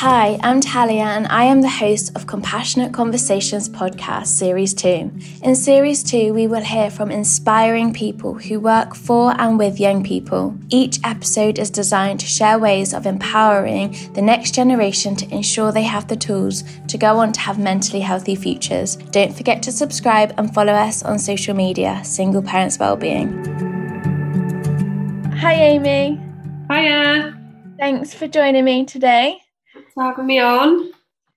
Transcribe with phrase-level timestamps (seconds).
[0.00, 5.10] Hi, I'm Talia, and I am the host of Compassionate Conversations podcast, Series 2.
[5.42, 10.04] In Series 2, we will hear from inspiring people who work for and with young
[10.04, 10.56] people.
[10.68, 15.82] Each episode is designed to share ways of empowering the next generation to ensure they
[15.82, 18.94] have the tools to go on to have mentally healthy futures.
[19.10, 23.32] Don't forget to subscribe and follow us on social media, Single Parents Wellbeing.
[25.38, 26.20] Hi, Amy.
[26.70, 27.36] Hiya.
[27.80, 29.40] Thanks for joining me today
[29.98, 30.92] for having me on.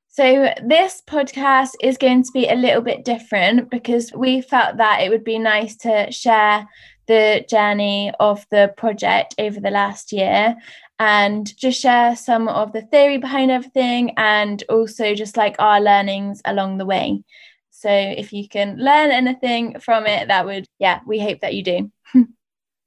[0.08, 5.02] So, this podcast is going to be a little bit different because we felt that
[5.02, 6.68] it would be nice to share
[7.08, 10.56] the journey of the project over the last year
[11.00, 16.42] and just share some of the theory behind everything and also just like our learnings
[16.46, 17.24] along the way.
[17.72, 21.64] So, if you can learn anything from it, that would, yeah, we hope that you
[21.64, 21.92] do.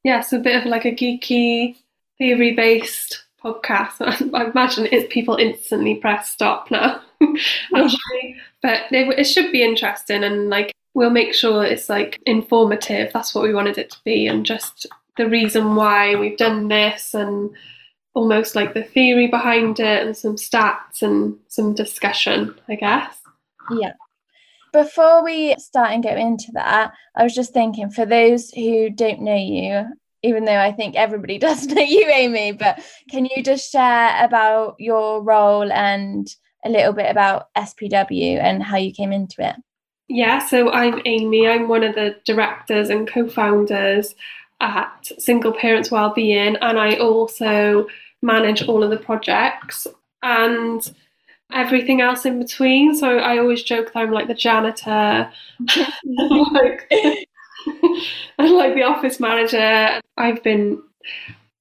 [0.04, 1.76] yeah, so a bit of like a geeky,
[2.18, 4.00] theory based podcast.
[4.34, 7.00] I imagine it's people instantly press stop now,
[7.74, 8.36] actually.
[8.62, 13.12] but it, it should be interesting and like we'll make sure it's like informative.
[13.12, 17.14] That's what we wanted it to be, and just the reason why we've done this
[17.14, 17.50] and
[18.14, 23.18] almost like the theory behind it and some stats and some discussion, I guess.
[23.70, 23.92] Yeah.
[24.72, 29.22] Before we start and go into that, I was just thinking for those who don't
[29.22, 29.84] know you,
[30.24, 34.76] even though I think everybody does know you, Amy, but can you just share about
[34.78, 36.26] your role and
[36.64, 39.56] a little bit about SPW and how you came into it?
[40.08, 41.46] Yeah, so I'm Amy.
[41.46, 44.14] I'm one of the directors and co founders
[44.60, 47.86] at Single Parents Wellbeing, and I also
[48.22, 49.86] manage all of the projects
[50.22, 50.90] and
[51.52, 52.94] everything else in between.
[52.94, 55.30] So I always joke that I'm like the janitor,
[56.04, 57.28] like
[58.38, 60.82] and like the office manager, I've been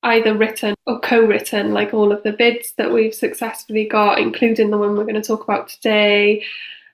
[0.03, 4.77] either written or co-written like all of the bids that we've successfully got, including the
[4.77, 6.43] one we're going to talk about today.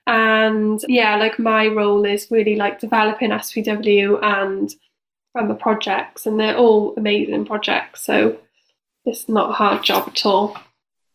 [0.06, 4.74] And yeah, like my role is really like developing SPW and
[5.34, 8.04] and the projects, and they're all amazing projects.
[8.04, 8.38] So
[9.04, 10.56] it's not a hard job at all.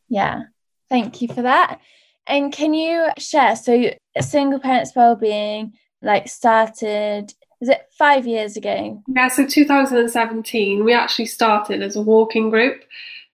[0.07, 0.44] Yeah,
[0.89, 1.79] thank you for that.
[2.28, 3.55] And can you share?
[3.55, 9.01] So, single parents well-being like started is it five years ago?
[9.07, 12.83] Yeah, so 2017, we actually started as a walking group.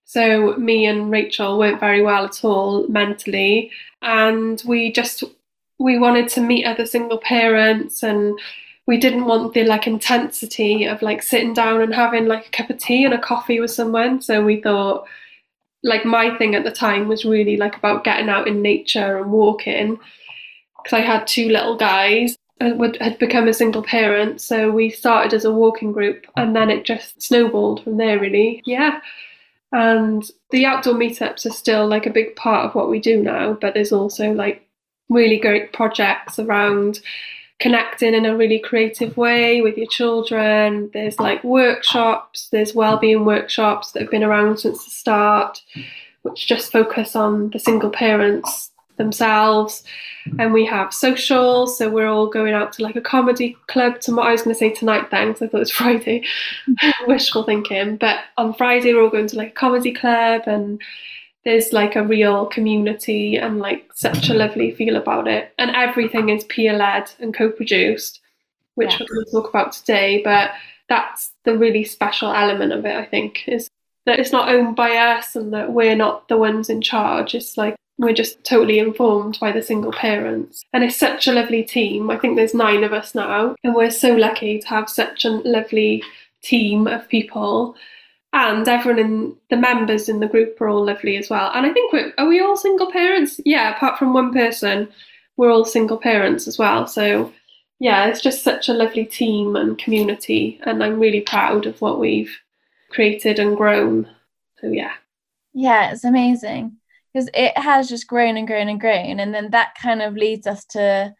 [0.04, 3.70] So me and Rachel weren't very well at all mentally,
[4.02, 5.24] and we just
[5.78, 8.38] we wanted to meet other single parents and
[8.86, 12.70] we didn't want the like intensity of like sitting down and having like a cup
[12.70, 15.06] of tea and a coffee with someone so we thought
[15.82, 19.32] like my thing at the time was really like about getting out in nature and
[19.32, 19.98] walking
[20.82, 24.88] because I had two little guys Uh, would, had become a single parent, so we
[24.88, 28.20] started as a walking group, and then it just snowballed from there.
[28.20, 29.00] Really, yeah.
[29.72, 33.54] And the outdoor meetups are still like a big part of what we do now,
[33.54, 34.68] but there's also like
[35.08, 37.00] really great projects around
[37.58, 40.90] connecting in a really creative way with your children.
[40.92, 45.62] There's like workshops, there's well-being workshops that have been around since the start,
[46.22, 48.71] which just focus on the single parents
[49.02, 49.82] themselves.
[50.38, 54.28] And we have social, so we're all going out to like a comedy club tomorrow.
[54.28, 55.42] I was going to say tonight, thanks.
[55.42, 56.24] I thought it was Friday.
[57.06, 57.96] Wishful thinking.
[57.96, 60.80] But on Friday, we're all going to like a comedy club, and
[61.44, 65.52] there's like a real community and like such a lovely feel about it.
[65.58, 68.20] And everything is peer led and co produced,
[68.76, 68.98] which yeah.
[69.00, 70.22] we're going to talk about today.
[70.22, 70.52] But
[70.88, 73.68] that's the really special element of it, I think, is
[74.06, 77.34] that it's not owned by us and that we're not the ones in charge.
[77.34, 80.64] It's like we're just totally informed by the single parents.
[80.72, 82.10] And it's such a lovely team.
[82.10, 85.30] I think there's nine of us now, and we're so lucky to have such a
[85.30, 86.02] lovely
[86.42, 87.76] team of people.
[88.32, 91.50] And everyone in the members in the group are all lovely as well.
[91.54, 93.40] And I think we're are we all single parents?
[93.44, 94.88] Yeah, apart from one person,
[95.36, 96.86] we're all single parents as well.
[96.86, 97.32] So
[97.78, 102.00] yeah, it's just such a lovely team and community, and I'm really proud of what
[102.00, 102.34] we've
[102.90, 104.08] created and grown.
[104.60, 104.92] So yeah.
[105.52, 106.78] Yeah, it's amazing
[107.12, 110.46] because it has just grown and grown and grown and then that kind of leads
[110.46, 111.14] us to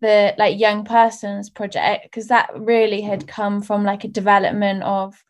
[0.00, 5.24] the like young persons project because that really had come from like a development of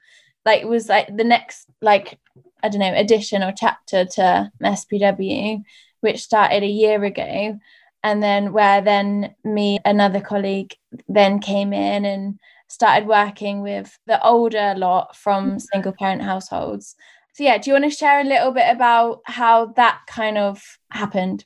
[0.45, 2.19] like it was like the next like
[2.63, 5.63] i don't know edition or chapter to spw
[6.01, 7.59] which started a year ago.
[8.03, 10.75] And then where then me another colleague
[11.09, 12.39] then came in and
[12.69, 15.59] started working with the older lot from mm-hmm.
[15.59, 16.95] single parent households
[17.39, 20.61] so yeah, do you want to share a little bit about how that kind of
[20.91, 21.45] happened?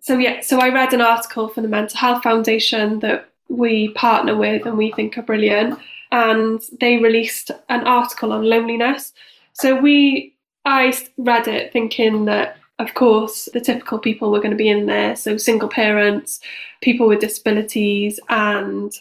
[0.00, 4.36] So yeah, so I read an article from the Mental Health Foundation that we partner
[4.36, 5.78] with and we think are brilliant,
[6.10, 9.12] and they released an article on loneliness.
[9.52, 10.34] So we,
[10.64, 14.86] I read it thinking that of course, the typical people were going to be in
[14.86, 15.14] there.
[15.14, 16.40] So, single parents,
[16.80, 18.92] people with disabilities, and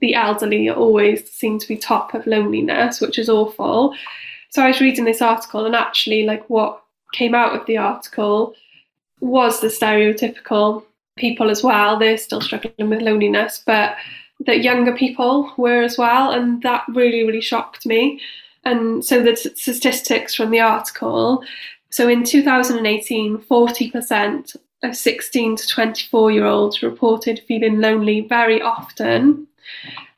[0.00, 3.94] the elderly always seem to be top of loneliness, which is awful.
[4.50, 6.82] So, I was reading this article, and actually, like, what
[7.12, 8.54] came out of the article
[9.20, 10.84] was the stereotypical
[11.16, 11.98] people as well.
[11.98, 13.96] They're still struggling with loneliness, but
[14.46, 16.30] that younger people were as well.
[16.30, 18.20] And that really, really shocked me.
[18.64, 21.44] And so the statistics from the article
[21.90, 29.46] so in 2018, 40% of 16 to 24 year olds reported feeling lonely very often.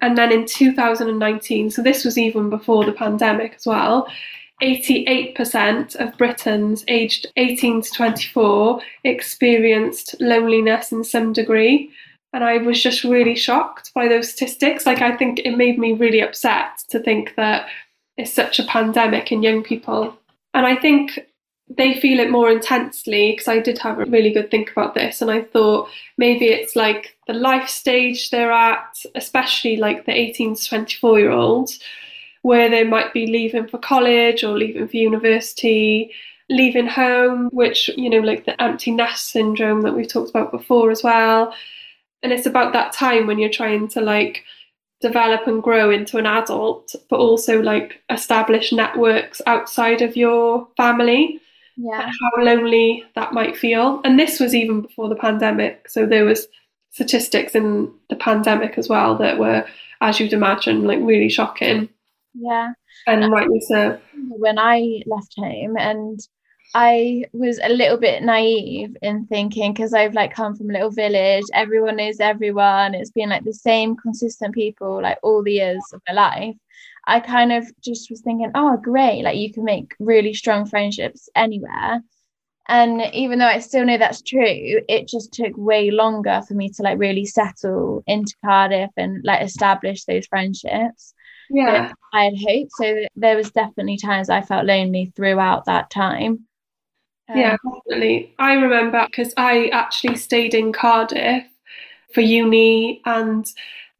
[0.01, 4.09] And then in 2019, so this was even before the pandemic as well,
[4.63, 11.91] 88% of Britons aged 18 to 24 experienced loneliness in some degree.
[12.33, 14.87] And I was just really shocked by those statistics.
[14.87, 17.69] Like, I think it made me really upset to think that
[18.17, 20.17] it's such a pandemic in young people.
[20.55, 21.19] And I think
[21.77, 25.23] they feel it more intensely because I did have a really good think about this
[25.23, 25.89] and I thought
[26.19, 31.31] maybe it's like the life stage they're at, especially like the 18 to 24 year
[31.31, 31.81] olds,
[32.43, 36.13] where they might be leaving for college or leaving for university,
[36.51, 40.91] leaving home, which, you know, like the empty nest syndrome that we've talked about before
[40.91, 41.55] as well.
[42.23, 44.45] And it's about that time when you're trying to like
[45.01, 51.41] develop and grow into an adult, but also like establish networks outside of your family
[51.79, 56.27] yeah how lonely that might feel and this was even before the pandemic so there
[56.27, 56.47] was
[56.93, 59.65] statistics in the pandemic as well that were
[60.01, 61.89] as you'd imagine like really shocking
[62.35, 62.73] yeah
[63.07, 66.21] and uh, rightly so when i left home and
[66.75, 70.91] I was a little bit naive in thinking because I've like come from a little
[70.91, 72.95] village, everyone knows everyone.
[72.95, 76.57] It's been like the same consistent people like all the years of my life.
[77.07, 81.29] I kind of just was thinking, oh, great, like you can make really strong friendships
[81.35, 82.01] anywhere.
[82.69, 86.69] And even though I still know that's true, it just took way longer for me
[86.71, 91.15] to like really settle into Cardiff and like establish those friendships.
[91.51, 91.93] Yeah.
[92.13, 92.73] I had hoped.
[92.73, 96.47] So there was definitely times I felt lonely throughout that time.
[97.29, 98.35] Um, yeah, definitely.
[98.39, 101.45] I remember because I actually stayed in Cardiff
[102.15, 103.45] for uni and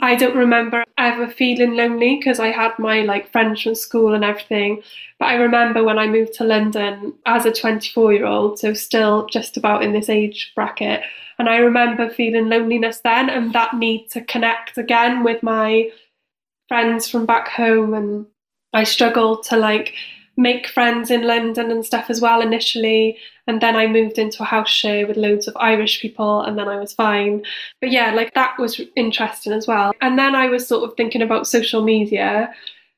[0.03, 4.25] I don't remember ever feeling lonely because I had my like friends from school and
[4.25, 4.83] everything.
[5.21, 9.27] But I remember when I moved to London as a 24 year old, so still
[9.27, 11.03] just about in this age bracket.
[11.39, 15.89] And I remember feeling loneliness then and that need to connect again with my
[16.67, 17.95] friends from back home.
[17.95, 18.27] And
[18.73, 19.95] I struggled to like
[20.37, 23.19] make friends in London and stuff as well initially.
[23.47, 26.69] And then I moved into a house share with loads of Irish people, and then
[26.69, 27.45] I was fine.
[27.81, 29.93] But yeah, like that was interesting as well.
[30.01, 32.53] And then I was sort of thinking about social media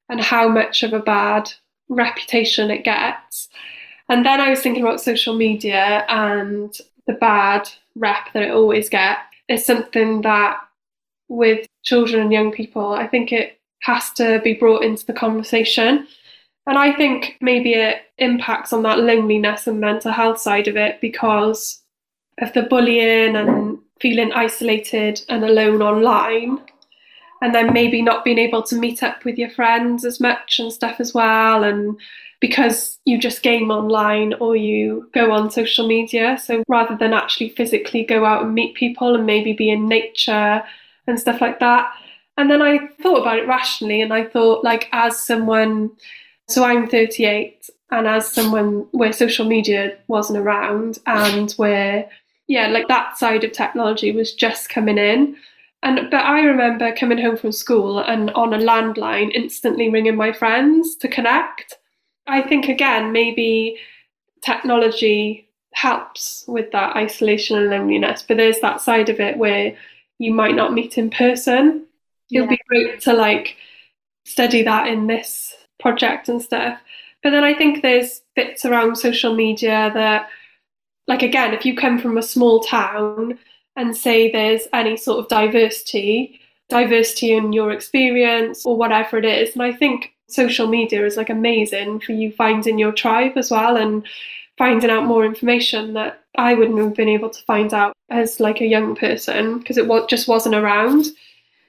[0.09, 1.51] and how much of a bad
[1.89, 3.49] reputation it gets.
[4.09, 6.77] And then I was thinking about social media and
[7.07, 10.59] the bad rep that it always gets is something that
[11.29, 16.07] with children and young people, I think it has to be brought into the conversation
[16.67, 21.01] and I think maybe it impacts on that loneliness and mental health side of it
[21.01, 21.83] because
[22.41, 26.59] of the bullying and feeling isolated and alone online.
[27.43, 30.73] And then maybe not being able to meet up with your friends as much and
[30.73, 31.63] stuff as well.
[31.63, 31.99] And
[32.41, 36.39] because you just game online or you go on social media.
[36.43, 40.63] So rather than actually physically go out and meet people and maybe be in nature
[41.07, 41.93] and stuff like that.
[42.39, 45.91] And then I thought about it rationally and I thought, like, as someone
[46.49, 52.09] so I'm 38, and as someone where social media wasn't around and where,
[52.49, 55.37] yeah, like that side of technology was just coming in.
[55.83, 60.33] And but I remember coming home from school and on a landline instantly ringing my
[60.33, 61.79] friends to connect.
[62.27, 63.79] I think again maybe
[64.43, 69.77] technology helps with that isolation and loneliness, but there's that side of it where
[70.19, 71.87] you might not meet in person.
[72.31, 72.43] Yeah.
[72.43, 73.57] It'll be great to like
[74.25, 75.55] study that in this
[75.85, 76.79] project and stuff.
[77.23, 80.31] But then I think there's bits around social media that,
[81.07, 83.39] like, again, if you come from a small town
[83.77, 89.53] and say there's any sort of diversity, diversity in your experience or whatever it is,
[89.53, 93.77] and I think social media is like amazing for you finding your tribe as well
[93.77, 94.07] and
[94.57, 98.63] finding out more information that I wouldn't have been able to find out as like
[98.63, 101.05] a young person because it just wasn't around.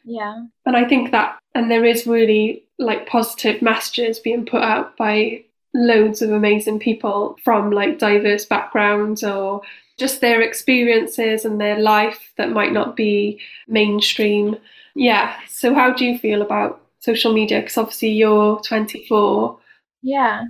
[0.05, 0.45] Yeah.
[0.65, 5.43] And I think that, and there is really like positive messages being put out by
[5.73, 9.61] loads of amazing people from like diverse backgrounds or
[9.97, 14.57] just their experiences and their life that might not be mainstream.
[14.95, 15.37] Yeah.
[15.47, 17.59] So, how do you feel about social media?
[17.59, 19.57] Because obviously you're 24.
[20.01, 20.43] Yeah.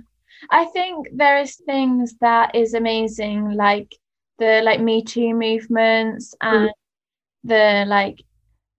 [0.50, 3.94] I think there is things that is amazing, like
[4.38, 6.72] the like Me Too movements and mm.
[7.44, 8.22] the like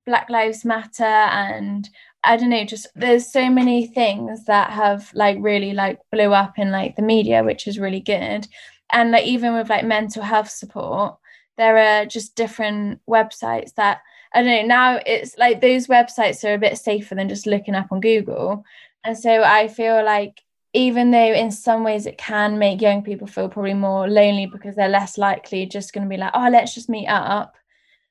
[0.05, 1.89] Black Lives Matter and
[2.27, 6.59] I don't know, just there's so many things that have like really like blew up
[6.59, 8.47] in like the media, which is really good.
[8.91, 11.17] And like even with like mental health support,
[11.57, 14.01] there are just different websites that
[14.33, 14.75] I don't know.
[14.75, 18.63] Now it's like those websites are a bit safer than just looking up on Google.
[19.03, 20.41] And so I feel like
[20.73, 24.75] even though in some ways it can make young people feel probably more lonely because
[24.75, 27.55] they're less likely just going to be like, oh, let's just meet up.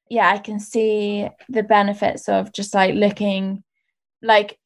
[0.08, 3.62] Yeah, I can see the benefits of just like looking,
[4.23, 4.58] like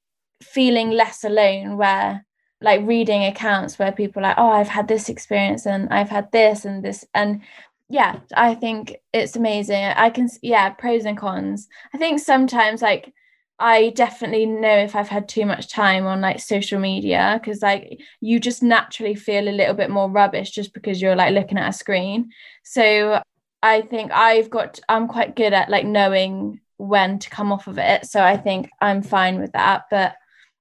[0.42, 2.24] feeling less alone, where
[2.60, 6.64] like reading accounts where people like, oh, I've had this experience and I've had this
[6.64, 7.06] and this.
[7.14, 7.42] And
[7.88, 9.82] yeah, I think it's amazing.
[9.82, 11.68] I can, yeah, pros and cons.
[11.94, 13.12] I think sometimes like
[13.58, 18.00] I definitely know if I've had too much time on like social media because like
[18.20, 21.68] you just naturally feel a little bit more rubbish just because you're like looking at
[21.68, 22.30] a screen.
[22.62, 23.22] So
[23.62, 27.78] I think I've got, I'm quite good at like knowing when to come off of
[27.78, 28.06] it.
[28.06, 29.84] So I think I'm fine with that.
[29.90, 30.14] But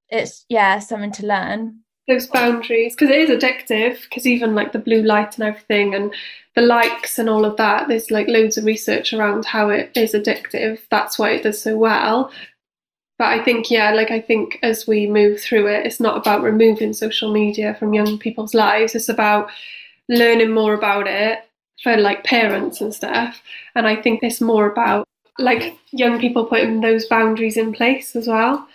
[0.09, 4.79] it's, yeah, something to learn those boundaries because it is addictive because even like the
[4.79, 6.13] blue light and everything and
[6.55, 10.13] the likes and all of that there's like loads of research around how it is
[10.13, 12.31] addictive that's why it does so well
[13.19, 16.41] but i think yeah like i think as we move through it it's not about
[16.41, 19.49] removing social media from young people's lives it's about
[20.09, 21.47] learning more about it
[21.83, 23.41] for like parents and stuff
[23.75, 25.05] and i think it's more about
[25.39, 28.67] like young people putting those boundaries in place as well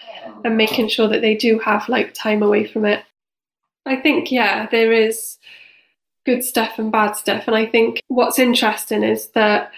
[0.44, 3.04] and making sure that they do have like time away from it
[3.86, 5.38] I think, yeah, there is
[6.24, 7.44] good stuff and bad stuff.
[7.46, 9.72] And I think what's interesting is that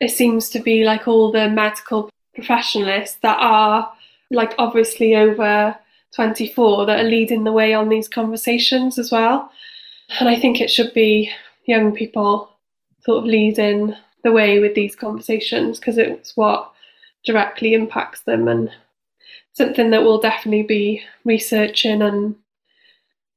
[0.00, 3.92] it seems to be like all the medical professionals that are
[4.30, 5.76] like obviously over
[6.14, 9.50] 24 that are leading the way on these conversations as well.
[10.20, 11.30] And I think it should be
[11.66, 12.50] young people
[13.00, 16.72] sort of leading the way with these conversations because it's what
[17.24, 18.70] directly impacts them and
[19.52, 22.36] something that we'll definitely be researching and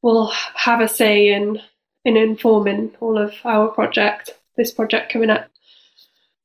[0.02, 1.60] will have a say in
[2.06, 5.50] in informing all of our project, this project coming up.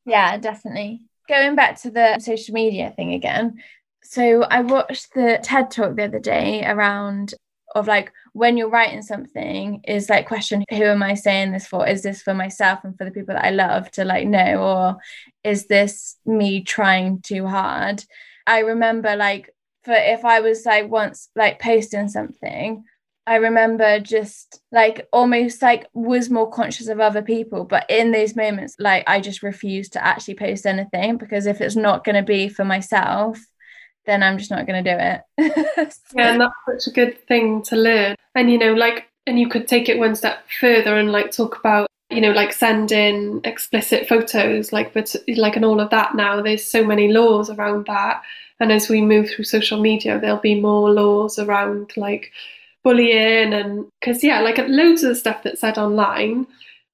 [0.06, 1.02] Yeah, definitely.
[1.28, 3.62] Going back to the social media thing again.
[4.02, 7.34] So I watched the TED talk the other day around
[7.74, 11.86] of like when you're writing something is like question who am I saying this for?
[11.86, 14.96] Is this for myself and for the people that I love to like know or
[15.44, 18.04] is this me trying too hard?
[18.46, 22.84] I remember like for if I was like once like posting something
[23.26, 27.64] I remember just like almost like was more conscious of other people.
[27.64, 31.76] But in those moments, like I just refused to actually post anything because if it's
[31.76, 33.38] not going to be for myself,
[34.06, 35.92] then I'm just not going to do it.
[36.14, 38.16] yeah, and that's such a good thing to learn.
[38.34, 41.58] And, you know, like, and you could take it one step further and like talk
[41.58, 46.42] about you know like sending explicit photos like but like and all of that now.
[46.42, 48.22] There's so many laws around that.
[48.58, 52.32] And as we move through social media there'll be more laws around like
[52.82, 56.46] bullying and because yeah like loads of the stuff that's said online.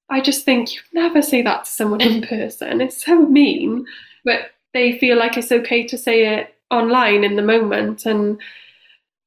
[0.08, 2.80] I just think you never say that to someone in person.
[2.80, 3.86] It's so mean.
[4.24, 8.40] But they feel like it's okay to say it online in the moment and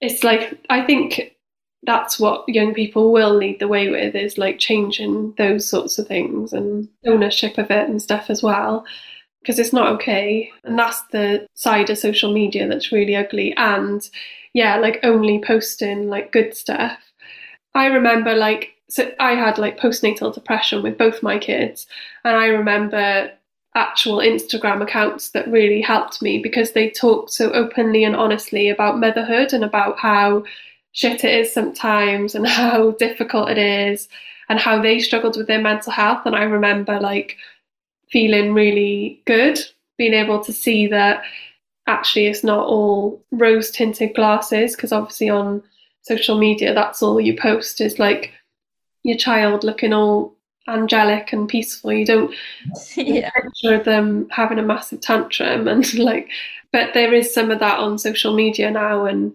[0.02, 1.36] it's like i think
[1.84, 6.08] that's what young people will lead the way with is like changing those sorts of
[6.08, 8.86] things and ownership of it and stuff as well
[9.42, 10.52] because it's not okay.
[10.64, 13.56] And that's the side of social media that's really ugly.
[13.56, 14.08] And
[14.54, 17.00] yeah, like only posting like good stuff.
[17.76, 21.86] I remember like so I had like postnatal depression with both my kids,
[22.24, 23.32] and I remember
[23.76, 29.00] actual Instagram accounts that really helped me because they talked so openly and honestly about
[29.00, 30.44] motherhood and about how
[30.92, 34.10] shit it is sometimes and how difficult it is
[34.50, 36.26] and how they struggled with their mental health.
[36.26, 37.38] And I remember like
[38.10, 39.60] feeling really good
[39.98, 41.24] being able to see that
[41.86, 45.62] actually it's not all rose tinted glasses because obviously on
[46.02, 48.32] social media that's all you post is like
[49.04, 50.36] your child looking all
[50.70, 51.92] angelic and peaceful.
[51.92, 52.36] You don't
[52.96, 53.30] yeah.
[53.32, 56.30] picture them having a massive tantrum and like
[56.72, 59.34] but there is some of that on social media now and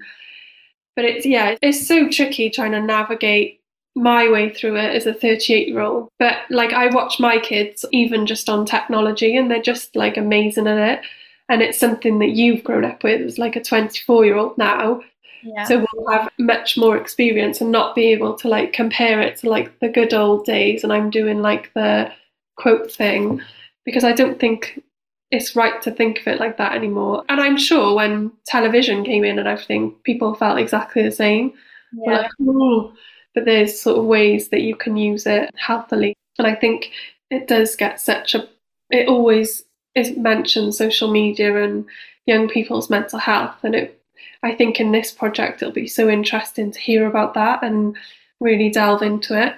[0.97, 3.61] but it's yeah it's so tricky trying to navigate
[3.97, 7.85] my way through it as a 38 year old but like i watch my kids
[7.93, 11.05] even just on technology and they're just like amazing at it.
[11.51, 15.03] And it's something that you've grown up with as like a 24 year old now
[15.45, 15.65] yeah.
[15.65, 19.49] so we'll have much more experience and not be able to like compare it to
[19.49, 22.11] like the good old days and i'm doing like the
[22.57, 23.41] quote thing
[23.85, 24.83] because i don't think
[25.31, 29.25] it's right to think of it like that anymore and i'm sure when television came
[29.25, 31.53] in and everything people felt exactly the same
[31.97, 32.93] we're like, oh,
[33.35, 36.15] but there's sort of ways that you can use it healthily.
[36.39, 36.91] And I think
[37.31, 38.49] it does get such a,
[38.91, 41.87] it always is mentioned social media and
[42.27, 43.57] young people's mental health.
[43.63, 44.01] And it,
[44.43, 47.97] I think in this project, it'll be so interesting to hear about that and
[48.41, 49.55] really delve into it.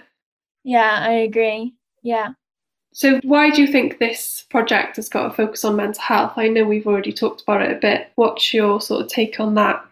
[0.65, 1.75] Yeah, I agree.
[2.03, 2.31] Yeah.
[2.93, 6.33] So, why do you think this project has got a focus on mental health?
[6.37, 8.11] I know we've already talked about it a bit.
[8.15, 9.85] What's your sort of take on that?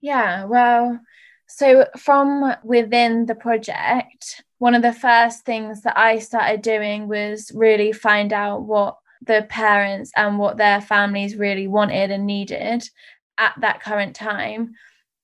[0.00, 1.00] Yeah, well,
[1.48, 7.50] so from within the project, one of the first things that I started doing was
[7.54, 12.88] really find out what the parents and what their families really wanted and needed
[13.38, 14.74] at that current time.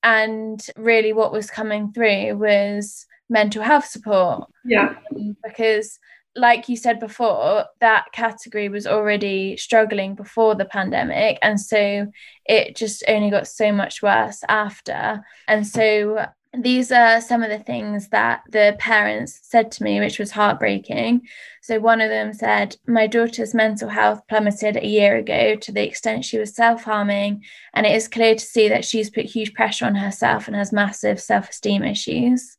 [0.03, 4.49] And really, what was coming through was mental health support.
[4.65, 4.95] Yeah.
[5.43, 5.99] Because
[6.35, 11.37] like you said before, that category was already struggling before the pandemic.
[11.41, 12.07] And so
[12.45, 15.23] it just only got so much worse after.
[15.47, 16.25] And so
[16.57, 21.21] these are some of the things that the parents said to me, which was heartbreaking.
[21.61, 25.83] So, one of them said, My daughter's mental health plummeted a year ago to the
[25.83, 27.43] extent she was self harming,
[27.73, 30.73] and it is clear to see that she's put huge pressure on herself and has
[30.73, 32.57] massive self esteem issues.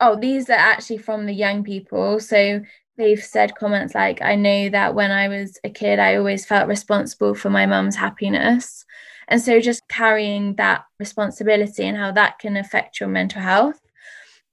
[0.00, 2.18] Oh, these are actually from the young people.
[2.18, 2.62] So,
[2.96, 6.66] they've said comments like, I know that when I was a kid, I always felt
[6.66, 8.84] responsible for my mum's happiness.
[9.28, 13.80] And so just carrying that responsibility and how that can affect your mental health.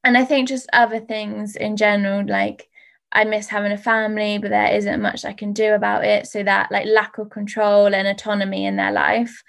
[0.03, 2.69] And I think just other things in general, like
[3.11, 6.27] I miss having a family, but there isn't much I can do about it.
[6.27, 9.43] So that like lack of control and autonomy in their life.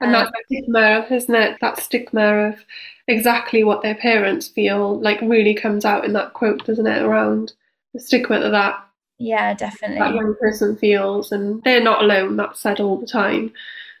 [0.00, 1.58] And that's um, that stigma, isn't it?
[1.60, 2.64] That stigma of
[3.08, 7.02] exactly what their parents feel like really comes out in that quote, doesn't it?
[7.02, 7.52] Around
[7.94, 8.82] the stigma that that
[9.18, 12.36] yeah, definitely that young person feels, and they're not alone.
[12.36, 13.52] That's said all the time.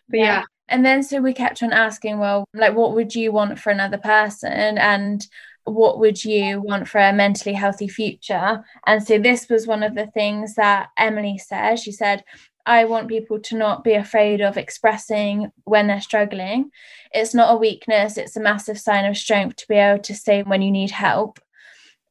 [0.08, 0.24] But yeah.
[0.24, 0.44] yeah.
[0.68, 3.98] And then so we kept on asking, well, like, what would you want for another
[3.98, 4.78] person?
[4.78, 5.24] And
[5.64, 8.64] what would you want for a mentally healthy future?
[8.86, 11.78] And so this was one of the things that Emily said.
[11.78, 12.24] She said,
[12.66, 16.70] I want people to not be afraid of expressing when they're struggling.
[17.12, 20.42] It's not a weakness, it's a massive sign of strength to be able to say
[20.42, 21.38] when you need help.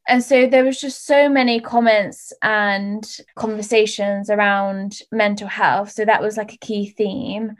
[0.07, 3.05] And so there was just so many comments and
[3.35, 5.91] conversations around mental health.
[5.91, 7.55] So that was like a key theme.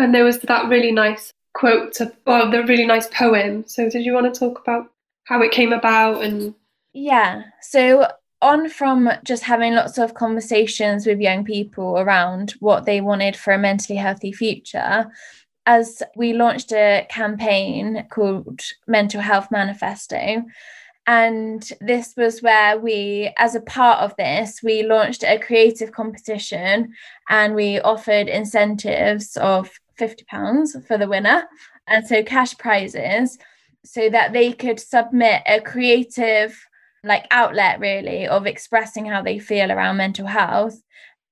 [0.00, 3.64] And there was that really nice quote, well, the really nice poem.
[3.66, 4.90] So, did you want to talk about
[5.24, 6.54] how it came about and?
[6.92, 7.42] Yeah.
[7.60, 8.08] So,
[8.42, 13.52] on from just having lots of conversations with young people around what they wanted for
[13.52, 15.10] a mentally healthy future,
[15.66, 20.42] as we launched a campaign called Mental Health Manifesto.
[21.06, 26.94] And this was where we, as a part of this, we launched a creative competition
[27.28, 31.44] and we offered incentives of £50 for the winner.
[31.86, 33.38] And so cash prizes
[33.84, 36.58] so that they could submit a creative
[37.02, 40.80] like outlet really of expressing how they feel around mental health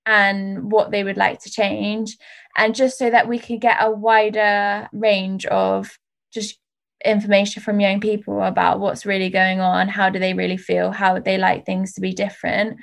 [0.06, 2.16] and what they would like to change
[2.56, 5.98] and just so that we could get a wider range of
[6.32, 6.58] just
[7.04, 11.12] information from young people about what's really going on how do they really feel how
[11.12, 12.78] would they like things to be different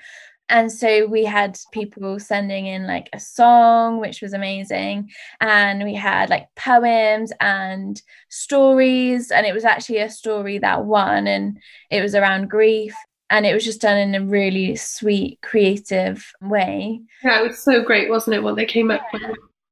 [0.50, 5.10] and so we had people sending in like a song, which was amazing.
[5.42, 9.32] And we had like poems and stories.
[9.32, 11.58] And it was actually a story that won, and
[11.90, 12.94] it was around grief.
[13.32, 17.02] And it was just done in a really sweet, creative way.
[17.24, 18.44] Yeah, it was so great, wasn't it?
[18.44, 19.24] What they came up with.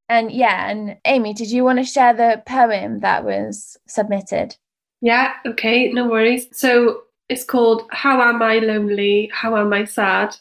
[0.09, 4.55] And yeah, and Amy, did you want to share the poem that was submitted?
[5.01, 6.47] Yeah, okay, no worries.
[6.51, 9.29] So it's called How Am I Lonely?
[9.31, 10.35] How Am I Sad?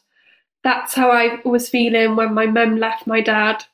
[0.64, 3.64] That's how I was feeling when my mum left my dad.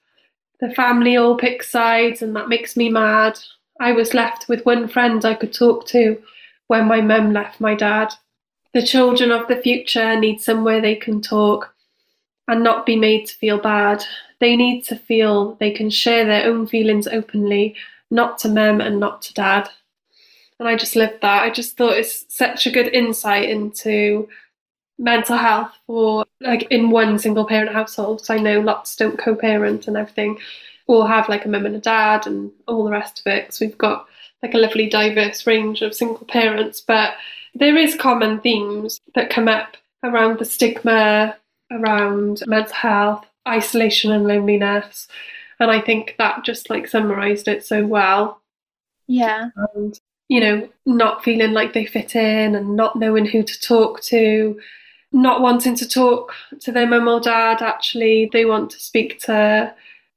[0.61, 3.39] The family all picked sides, and that makes me mad.
[3.81, 6.21] I was left with one friend I could talk to
[6.67, 8.15] when my mum left my dad.
[8.75, 11.75] The children of the future need somewhere they can talk
[12.49, 14.03] and not be made to feel bad.
[14.41, 17.77] They need to feel they can share their own feelings openly,
[18.11, 19.69] not to mum and not to dad.
[20.59, 21.43] And I just loved that.
[21.43, 24.29] I just thought it's such a good insight into
[24.99, 28.25] mental health for like in one single parent household.
[28.25, 30.39] So I know lots don't co-parent and everything,
[30.87, 33.55] or have like a mum and a dad and all the rest of it.
[33.55, 34.07] So we've got
[34.43, 37.15] like a lovely diverse range of single parents, but
[37.55, 41.37] there is common themes that come up around the stigma,
[41.71, 45.09] around mental health, isolation and loneliness.
[45.61, 48.41] And I think that just like summarized it so well.
[49.09, 49.51] Yeah.
[49.75, 54.01] And, you know, not feeling like they fit in and not knowing who to talk
[54.03, 54.61] to
[55.13, 59.75] not wanting to talk to their mum or dad actually they want to speak to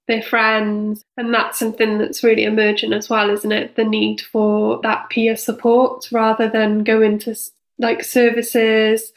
[0.08, 1.06] their friends.
[1.17, 3.75] And that's something that's really emerging as well, isn't it?
[3.75, 7.36] The need for that peer support rather than going to
[7.80, 9.13] like services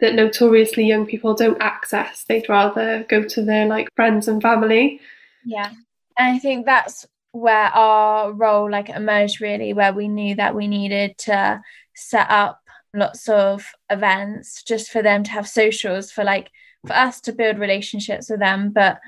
[0.00, 2.24] that notoriously young people don't access.
[2.24, 5.00] They'd rather go to their like friends and family.
[5.44, 5.70] Yeah.
[6.18, 10.66] And I think that's where our role like emerged really where we knew that we
[10.66, 11.62] needed to
[11.94, 12.57] set up
[12.94, 16.50] lots of events just for them to have socials for like
[16.86, 18.98] for us to build relationships with them but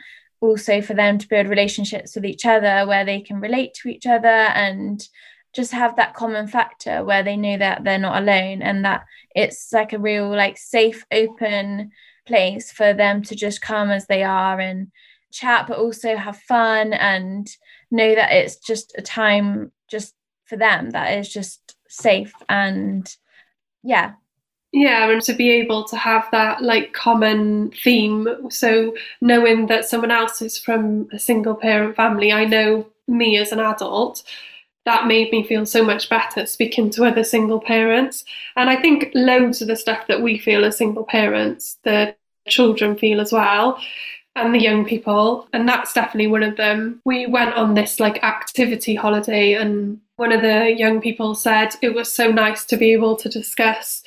[0.41, 4.07] also for them to build relationships with each other where they can relate to each
[4.07, 5.09] other and
[5.55, 9.73] just have that common factor where they know that they're not alone and that it's
[9.73, 11.91] like a real like safe open
[12.27, 14.91] place for them to just come as they are and
[15.33, 17.49] chat but also have fun and
[17.91, 20.15] know that it's just a time just
[20.45, 23.17] for them that is just safe and
[23.83, 24.13] yeah
[24.73, 30.11] yeah and to be able to have that like common theme so knowing that someone
[30.11, 34.23] else is from a single parent family i know me as an adult
[34.87, 38.25] that made me feel so much better speaking to other single parents.
[38.57, 42.17] And I think loads of the stuff that we feel as single parents, the
[42.49, 43.79] children feel as well,
[44.37, 45.49] and the young people.
[45.53, 47.01] And that's definitely one of them.
[47.05, 51.95] We went on this like activity holiday, and one of the young people said it
[51.95, 54.03] was so nice to be able to discuss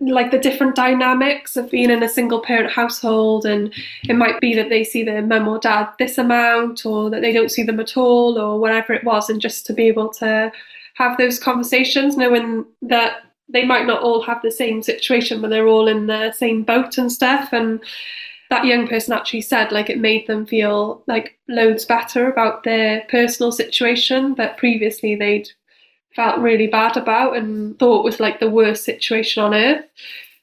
[0.00, 3.72] like the different dynamics of being in a single parent household and
[4.08, 7.32] it might be that they see their mum or dad this amount or that they
[7.32, 10.52] don't see them at all or whatever it was and just to be able to
[10.94, 15.66] have those conversations knowing that they might not all have the same situation but they're
[15.66, 17.80] all in the same boat and stuff and
[18.50, 23.04] that young person actually said like it made them feel like loads better about their
[23.10, 25.48] personal situation that previously they'd
[26.14, 29.84] felt really bad about and thought was like the worst situation on earth.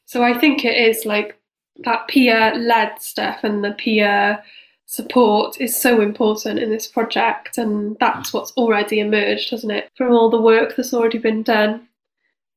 [0.06, 1.38] So I think it is like
[1.84, 4.42] that peer led stuff and the peer
[4.86, 10.14] support is so important in this project and that's what's already emerged, hasn't it, from
[10.14, 11.88] all the work that's already been done.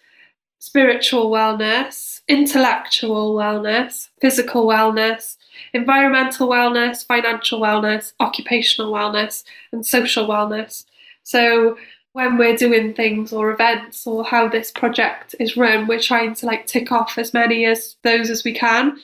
[0.61, 5.37] spiritual wellness intellectual wellness physical wellness
[5.73, 10.85] environmental wellness financial wellness occupational wellness and social wellness
[11.23, 11.77] so
[12.13, 16.47] when we're doing things or events or how this project is run, we're trying to
[16.47, 18.99] like tick off as many as those as we can.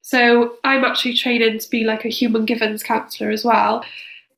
[0.00, 3.84] So I'm actually training to be like a human givens counsellor as well.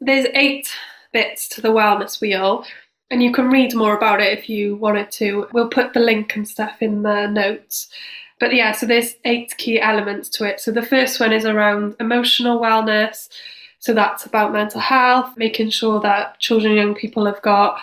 [0.00, 0.68] There's eight
[1.12, 2.64] bits to the wellness wheel,
[3.10, 5.46] and you can read more about it if you wanted to.
[5.52, 7.88] We'll put the link and stuff in the notes.
[8.38, 10.60] But yeah, so there's eight key elements to it.
[10.60, 13.28] So the first one is around emotional wellness.
[13.78, 17.80] So that's about mental health, making sure that children and young people have got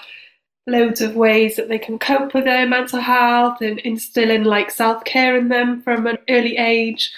[0.68, 5.04] loads of ways that they can cope with their mental health and instilling like self
[5.04, 7.12] care in them from an early age.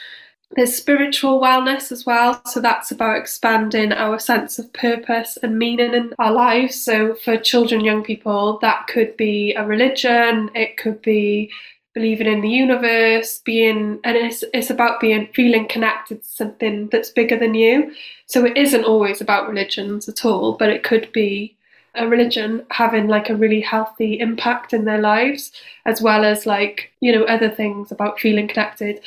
[0.55, 5.93] There's spiritual wellness as well, so that's about expanding our sense of purpose and meaning
[5.93, 6.81] in our lives.
[6.81, 11.51] So, for children, young people, that could be a religion, it could be
[11.95, 17.09] believing in the universe, being, and it's, it's about being feeling connected to something that's
[17.09, 17.91] bigger than you.
[18.27, 21.55] So, it isn't always about religions at all, but it could be
[21.95, 25.51] a religion having like a really healthy impact in their lives,
[25.85, 28.99] as well as like, you know, other things about feeling connected,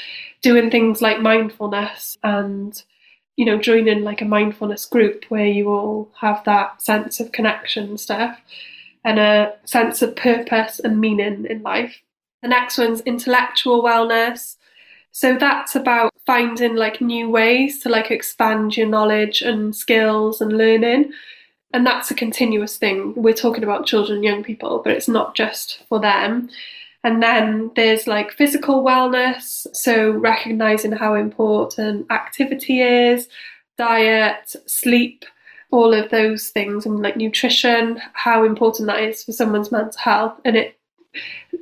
[0.43, 2.83] doing things like mindfulness and,
[3.37, 7.91] you know, joining like a mindfulness group where you all have that sense of connection
[7.91, 8.41] and stuff
[9.05, 12.01] and a sense of purpose and meaning in life.
[12.43, 14.57] The next one's intellectual wellness.
[15.13, 20.53] So that's about finding like new ways to like expand your knowledge and skills and
[20.53, 21.13] learning.
[21.73, 23.15] And that's a continuous thing.
[23.17, 26.49] We're talking about children young people, but it's not just for them.
[27.05, 33.29] And then there's like physical wellness, so recognizing how important activity is,
[33.77, 35.25] diet, sleep,
[35.71, 40.41] all of those things, and like nutrition, how important that is for someone's mental health.
[40.45, 40.78] And it,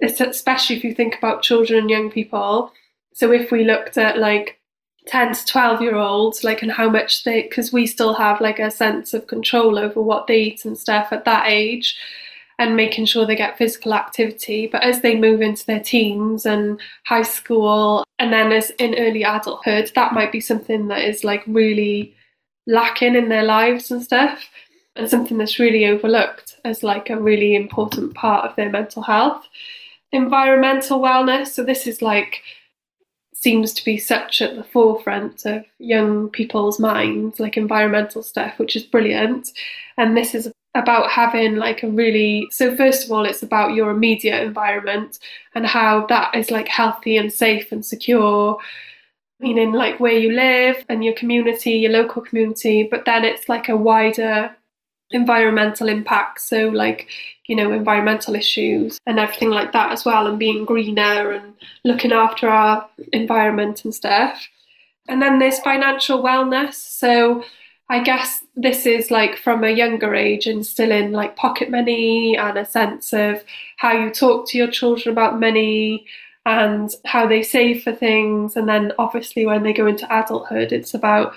[0.02, 2.72] especially if you think about children and young people.
[3.14, 4.58] So if we looked at like
[5.06, 8.58] 10 to 12 year olds, like, and how much they, because we still have like
[8.58, 11.96] a sense of control over what they eat and stuff at that age
[12.58, 14.66] and making sure they get physical activity.
[14.66, 19.22] But as they move into their teens and high school, and then as in early
[19.22, 22.14] adulthood, that might be something that is like really
[22.66, 24.48] lacking in their lives and stuff,
[24.96, 29.46] and something that's really overlooked as like a really important part of their mental health.
[30.12, 31.48] Environmental wellness.
[31.48, 32.42] So this is like
[33.34, 38.74] seems to be such at the forefront of young people's minds, like environmental stuff, which
[38.74, 39.52] is brilliant.
[39.98, 43.90] And this is about having like a really so first of all it's about your
[43.90, 45.18] immediate environment
[45.54, 48.58] and how that is like healthy and safe and secure
[49.40, 53.70] meaning like where you live and your community your local community but then it's like
[53.70, 54.54] a wider
[55.10, 56.40] environmental impact.
[56.40, 57.08] So like
[57.46, 62.12] you know environmental issues and everything like that as well and being greener and looking
[62.12, 64.48] after our environment and stuff.
[65.08, 66.74] And then there's financial wellness.
[66.74, 67.44] So
[67.88, 72.64] I guess this is like from a younger age, instilling like pocket money and a
[72.64, 73.44] sense of
[73.76, 76.06] how you talk to your children about money
[76.44, 78.56] and how they save for things.
[78.56, 81.34] And then obviously, when they go into adulthood, it's about,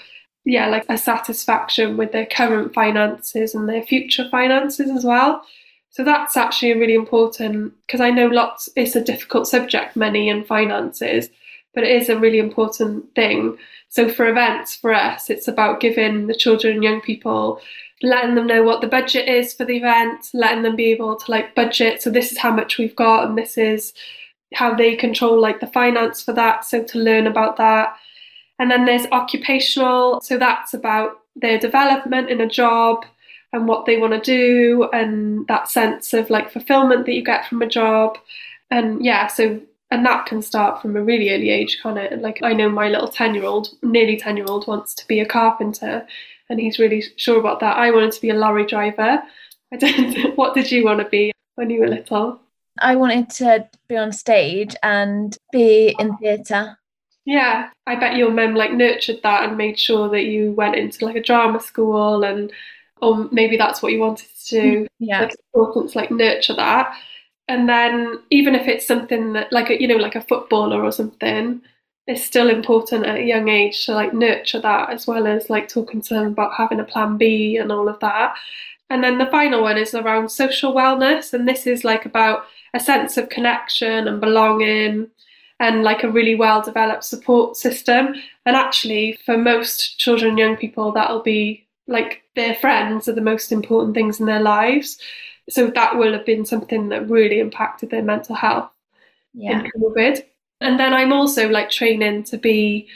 [0.49, 5.43] yeah, like a satisfaction with their current finances and their future finances as well.
[5.91, 10.45] So that's actually really important because I know lots, it's a difficult subject, money and
[10.45, 11.29] finances,
[11.75, 13.57] but it is a really important thing.
[13.89, 17.61] So for events, for us, it's about giving the children and young people,
[18.01, 21.31] letting them know what the budget is for the event, letting them be able to
[21.31, 22.01] like budget.
[22.01, 23.93] So this is how much we've got, and this is
[24.53, 26.65] how they control like the finance for that.
[26.65, 27.95] So to learn about that.
[28.59, 30.21] And then there's occupational.
[30.21, 33.05] So that's about their development in a job
[33.51, 37.47] and what they want to do and that sense of like fulfillment that you get
[37.47, 38.17] from a job.
[38.69, 39.59] And yeah, so
[39.91, 42.89] and that can start from a really early age kind of like i know my
[42.89, 46.05] little 10 year old nearly 10 year old wants to be a carpenter
[46.49, 47.77] and he's really sure about that.
[47.77, 49.21] I wanted to be a lorry driver.
[49.71, 52.39] I don't what did you want to be when you were little?
[52.79, 56.77] I wanted to be on stage and be in theatre
[57.29, 57.69] yeah.
[57.85, 61.15] I bet your mum like nurtured that and made sure that you went into like
[61.15, 62.51] a drama school and
[63.03, 64.81] or maybe that's what you wanted to do.
[64.81, 65.21] Mm, yeah.
[65.25, 66.91] It's important to like nurture that.
[67.47, 70.91] And then even if it's something that like a, you know like a footballer or
[70.91, 71.61] something
[72.07, 75.67] it's still important at a young age to like nurture that as well as like
[75.67, 78.33] talking to them about having a plan b and all of that.
[78.89, 82.79] And then the final one is around social wellness and this is like about a
[82.79, 85.11] sense of connection and belonging
[85.59, 90.57] and like a really well developed support system and actually for most children and young
[90.57, 94.99] people that'll be like their friends are the most important things in their lives
[95.49, 98.71] so that will have been something that really impacted their mental health
[99.33, 99.59] yeah.
[99.59, 100.23] in COVID.
[100.61, 102.87] And then I'm also like training to be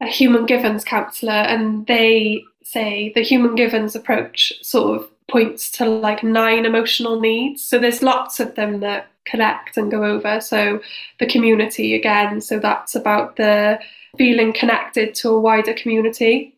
[0.00, 5.84] a human givens counsellor, and they say the human givens approach sort of points to
[5.86, 7.62] like nine emotional needs.
[7.62, 10.40] So there's lots of them that connect and go over.
[10.40, 10.80] So
[11.18, 13.78] the community again, so that's about the
[14.18, 16.56] feeling connected to a wider community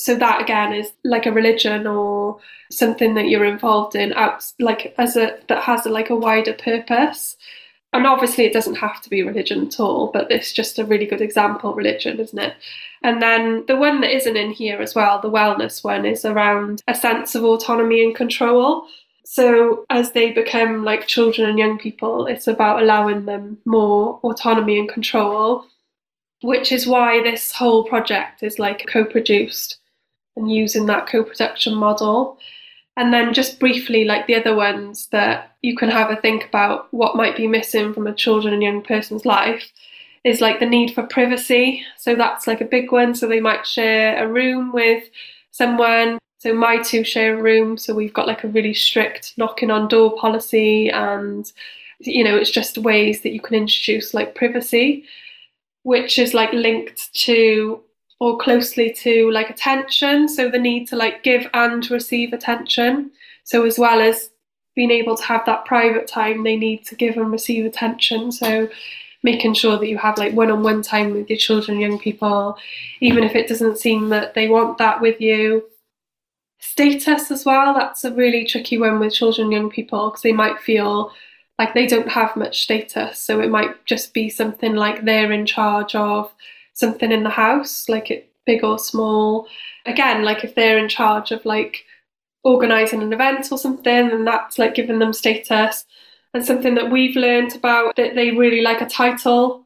[0.00, 2.38] so that again is like a religion or
[2.70, 6.54] something that you're involved in out like as a that has a, like a wider
[6.54, 7.36] purpose
[7.92, 11.06] and obviously it doesn't have to be religion at all but it's just a really
[11.06, 12.54] good example religion isn't it
[13.02, 16.82] and then the one that isn't in here as well the wellness one is around
[16.88, 18.86] a sense of autonomy and control
[19.24, 24.78] so as they become like children and young people it's about allowing them more autonomy
[24.78, 25.64] and control
[26.42, 29.78] which is why this whole project is like co-produced
[30.36, 32.38] and using that co-production model.
[33.00, 36.92] And then just briefly, like the other ones that you can have a think about
[36.92, 39.72] what might be missing from a children and young person's life
[40.22, 41.82] is like the need for privacy.
[41.96, 43.14] So that's like a big one.
[43.14, 45.04] So they might share a room with
[45.50, 46.18] someone.
[46.40, 47.78] So my two share a room.
[47.78, 51.50] So we've got like a really strict knocking on door policy and
[52.00, 55.06] you know, it's just ways that you can introduce like privacy,
[55.84, 57.80] which is like linked to
[58.20, 63.10] or closely to like attention so the need to like give and receive attention
[63.44, 64.30] so as well as
[64.76, 68.32] being able to have that private time, they need to give and receive attention.
[68.32, 68.68] So
[69.22, 72.56] making sure that you have like one-on-one time with your children, young people,
[73.00, 75.64] even if it doesn't seem that they want that with you.
[76.60, 80.58] Status as well, that's a really tricky one with children, young people, because they might
[80.60, 81.12] feel
[81.58, 83.18] like they don't have much status.
[83.18, 86.32] So it might just be something like they're in charge of
[86.80, 89.46] something in the house, like it big or small.
[89.86, 91.84] Again, like if they're in charge of like
[92.42, 95.84] organising an event or something, and that's like giving them status.
[96.32, 99.64] And something that we've learned about that they really like a title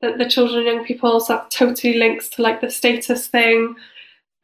[0.00, 3.74] that the children and young people, so that totally links to like the status thing.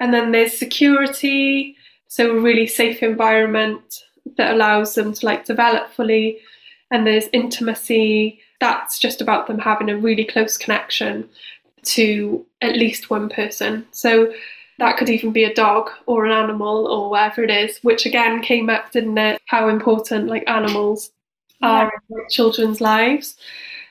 [0.00, 1.76] And then there's security,
[2.08, 4.02] so a really safe environment
[4.36, 6.38] that allows them to like develop fully.
[6.90, 11.28] And there's intimacy, that's just about them having a really close connection
[11.84, 13.86] to at least one person.
[13.90, 14.32] So
[14.78, 18.42] that could even be a dog or an animal or whatever it is, which again
[18.42, 19.40] came up, didn't it?
[19.46, 21.10] How important like animals
[21.62, 22.16] are yeah.
[22.18, 23.36] in children's lives.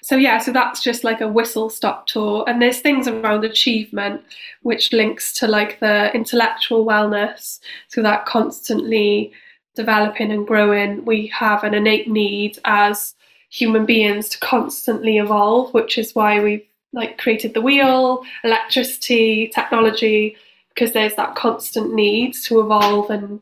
[0.04, 2.44] So yeah, so that's just like a whistle stop tour.
[2.48, 4.22] And there's things around achievement
[4.64, 7.60] which links to like the intellectual wellness.
[7.88, 9.32] So that constantly
[9.76, 11.06] developing and growing.
[11.06, 13.14] We have an innate need as
[13.50, 20.36] human beings to constantly evolve, which is why we've like created the wheel, electricity, technology,
[20.74, 23.40] because there's that constant need to evolve and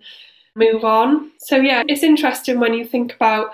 [0.56, 1.32] move on.
[1.40, 3.52] So yeah, it's interesting when you think about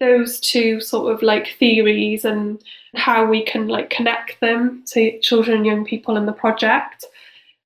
[0.00, 2.62] those two sort of like theories and
[2.94, 7.04] how we can like connect them to children and young people in the project.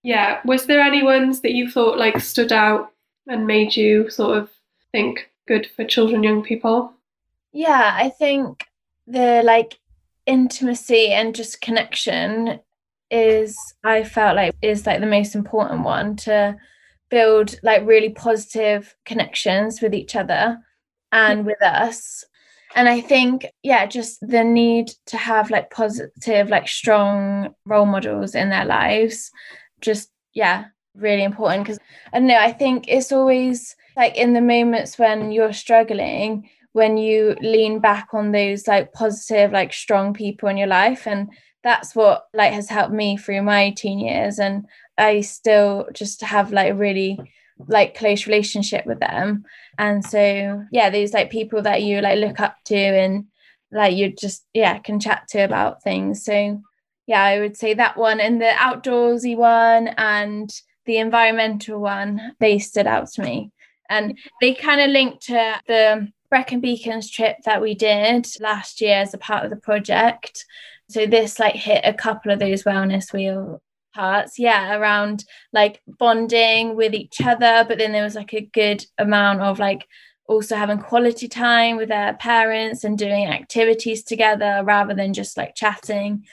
[0.02, 2.92] Yeah, was there any ones that you thought like stood out
[3.26, 4.50] and made you sort of
[4.92, 6.92] think good for children, young people?
[7.52, 8.66] Yeah, I think
[9.06, 9.78] the like
[10.28, 12.60] intimacy and just connection
[13.10, 16.56] is I felt like is like the most important one to
[17.10, 20.58] build like really positive connections with each other
[21.10, 22.24] and with us.
[22.76, 28.34] And i think yeah just the need to have like positive like strong role models
[28.34, 29.30] in their lives
[29.80, 31.64] just yeah really important.
[31.64, 31.78] Because
[32.12, 37.36] i know i think it's always like in the moments when you're struggling when you
[37.40, 41.28] lean back on those like positive like strong people in your life and
[41.62, 44.64] that's what like has helped me through my teen years and
[44.96, 47.18] i still just have like a really
[47.66, 49.44] like close relationship with them.
[49.78, 53.26] And so yeah these like people that you like look up to and
[53.72, 56.24] like you just yeah can chat to about things.
[56.24, 56.62] So
[57.06, 60.50] yeah i would say that one and the outdoorsy one and
[60.84, 63.50] the environmental one they stood out to me.
[63.90, 68.96] And they kind of linked to the Brecon Beacons trip that we did last year
[68.96, 70.44] as a part of the project.
[70.90, 73.62] So this like hit a couple of those wellness wheel
[73.94, 78.84] parts, yeah, around like bonding with each other, but then there was like a good
[78.98, 79.86] amount of like
[80.28, 85.54] also having quality time with their parents and doing activities together rather than just like
[85.54, 86.26] chatting.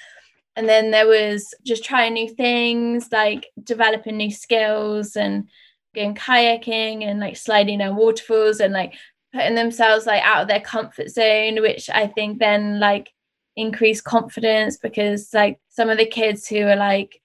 [0.57, 5.49] And then there was just trying new things, like developing new skills and
[5.93, 8.93] going kayaking and like sliding down waterfalls and like
[9.35, 13.11] putting themselves like out of their comfort zone which i think then like
[13.55, 17.21] increase confidence because like some of the kids who are like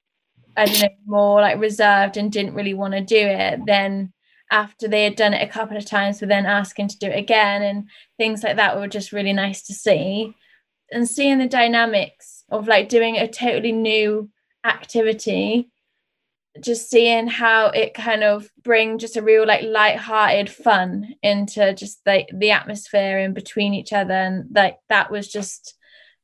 [0.57, 4.13] i don't know more like reserved and didn't really want to do it then
[4.51, 7.19] after they had done it a couple of times were then asking to do it
[7.19, 10.35] again and things like that were just really nice to see.
[10.93, 14.29] And seeing the dynamics of like doing a totally new
[14.65, 15.71] activity
[16.59, 22.01] just seeing how it kind of bring just a real like light-hearted fun into just
[22.05, 24.15] like the atmosphere in between each other.
[24.15, 25.77] And like that was just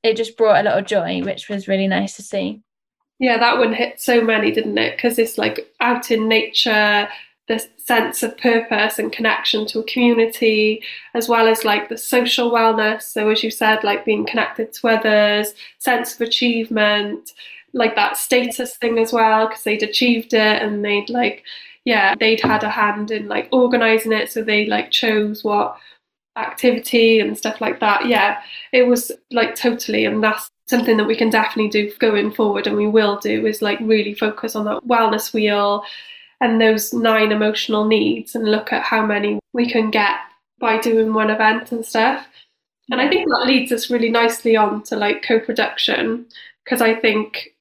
[0.03, 2.61] it just brought a lot of joy which was really nice to see.
[3.21, 4.97] Yeah that one hit so many didn't it?
[4.97, 7.09] Because it's like out in nature
[7.49, 10.83] the sense of purpose and connection to a community
[11.15, 13.03] as well as like the social wellness.
[13.03, 17.31] So as you said like being connected to others sense of achievement
[17.77, 21.45] like that status thing as well because they'd achieved it and they'd like
[21.85, 25.77] yeah they'd had a hand in like organizing it so they like chose what
[26.37, 28.07] activity and stuff like that.
[28.07, 28.41] Yeah
[28.73, 32.77] it was like totally and that's something that we can definitely do going forward and
[32.77, 35.85] we will do is like really focus on that wellness wheel
[36.41, 40.19] and those nine emotional needs and look at how many we can get
[40.59, 42.27] by doing one event and stuff.
[42.91, 46.27] And i think that leads us really nicely on to like co-production
[46.65, 47.56] because i think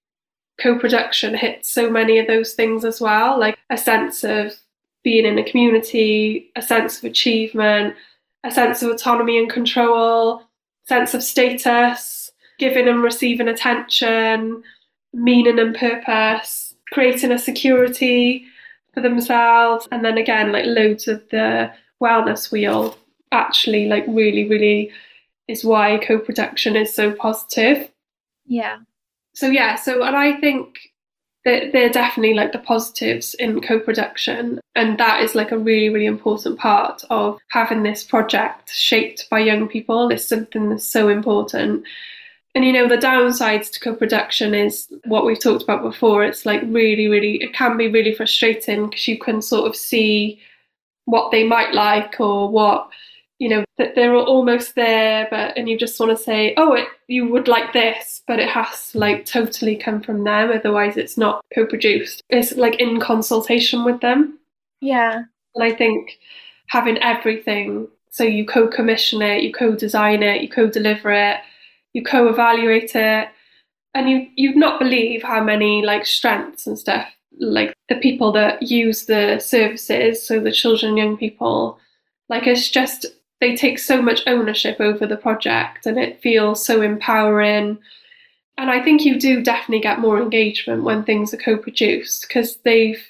[0.61, 4.53] co-production hits so many of those things as well like a sense of
[5.03, 7.93] being in a community a sense of achievement
[8.43, 10.41] a sense of autonomy and control
[10.85, 14.63] sense of status giving and receiving attention
[15.13, 18.45] meaning and purpose creating a security
[18.93, 21.69] for themselves and then again like loads of the
[22.01, 22.97] wellness wheel
[23.31, 24.91] actually like really, really
[25.47, 27.91] is why co-production is so positive.
[28.45, 28.77] Yeah.
[29.35, 30.79] So yeah, so and I think
[31.43, 36.07] that they're definitely like the positives in co-production and that is like a really really
[36.07, 40.09] important part of having this project shaped by young people.
[40.09, 41.85] It's something that's so important.
[42.55, 46.23] And you know the downsides to co-production is what we've talked about before.
[46.23, 50.39] It's like really really it can be really frustrating because you can sort of see
[51.05, 52.89] what they might like or what
[53.39, 56.87] you know that they're almost there but and you just want to say oh it,
[57.07, 61.17] you would like this but it has to like totally come from them otherwise it's
[61.17, 62.23] not co-produced.
[62.29, 64.39] It's like in consultation with them.
[64.81, 65.23] Yeah.
[65.55, 66.17] And i think
[66.67, 71.37] having everything so you co-commission it you co-design it you co-deliver it
[71.93, 73.29] you co-evaluate it
[73.93, 77.07] and you you'd not believe how many like strengths and stuff
[77.39, 81.79] like the people that use the services so the children young people.
[82.29, 83.05] Like it's just
[83.45, 87.77] they take so much ownership over the project and it feels so empowering.
[88.57, 92.57] And I think you do definitely get more engagement when things are co produced because
[92.63, 93.05] they've,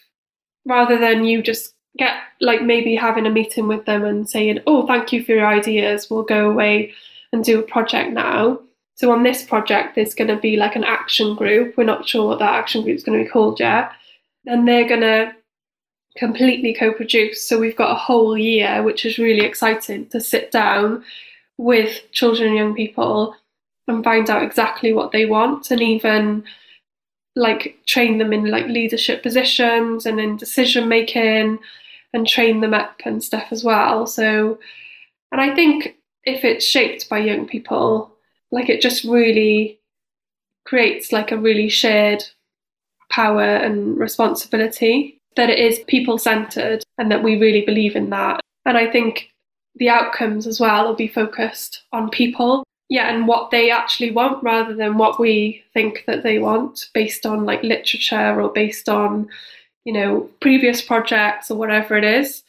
[0.65, 4.85] rather than you just get like maybe having a meeting with them and saying, oh,
[4.85, 6.91] thank you for your ideas, we'll go away
[7.31, 8.59] and do a project now.
[8.95, 11.77] So on this project, there's going to be like an action group.
[11.77, 13.91] We're not sure what that action group is going to be called yet.
[14.45, 15.33] And they're going to
[16.17, 17.47] completely co-produced.
[17.47, 21.03] So we've got a whole year, which is really exciting to sit down
[21.57, 23.35] with children and young people
[23.87, 26.43] and find out exactly what they want and even
[27.35, 31.59] like train them in like leadership positions and in decision making
[32.13, 34.07] and train them up and stuff as well.
[34.07, 34.57] So
[35.31, 38.15] and I think if it's shaped by young people,
[38.51, 39.79] like it just really
[40.65, 42.23] creates like a really shared
[43.09, 48.39] power and responsibility that it is people centered and that we really believe in that.
[48.65, 49.29] And I think
[49.75, 52.63] the outcomes as well will be focused on people.
[52.89, 57.25] Yeah, and what they actually want rather than what we think that they want based
[57.25, 59.27] on like literature or based on,
[59.85, 62.43] you know, previous projects or whatever it is.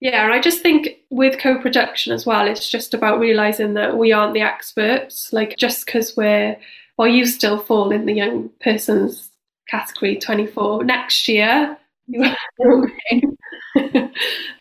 [0.00, 3.96] Yeah, and I just think with co production as well, it's just about realizing that
[3.96, 5.32] we aren't the experts.
[5.32, 6.56] Like, just because we're,
[6.96, 9.30] well, you still fall in the young person's
[9.68, 11.76] category 24 next year
[12.08, 12.36] but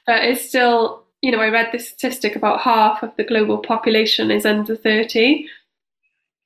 [0.08, 4.46] it's still, you know, I read this statistic about half of the global population is
[4.46, 5.48] under 30,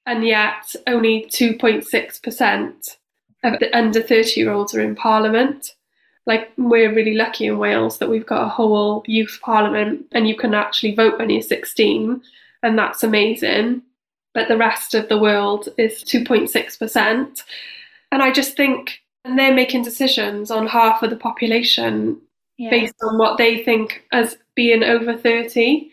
[0.06, 2.98] and yet only 2.6%
[3.44, 5.76] of the under 30 year olds are in parliament.
[6.26, 10.36] Like, we're really lucky in Wales that we've got a whole youth parliament and you
[10.36, 12.22] can actually vote when you're 16,
[12.64, 13.84] and that's amazing.
[14.34, 17.44] But the rest of the world is 2.6%.
[18.12, 22.20] And I just think and they're making decisions on half of the population
[22.58, 22.70] yeah.
[22.70, 25.90] based on what they think as being over 30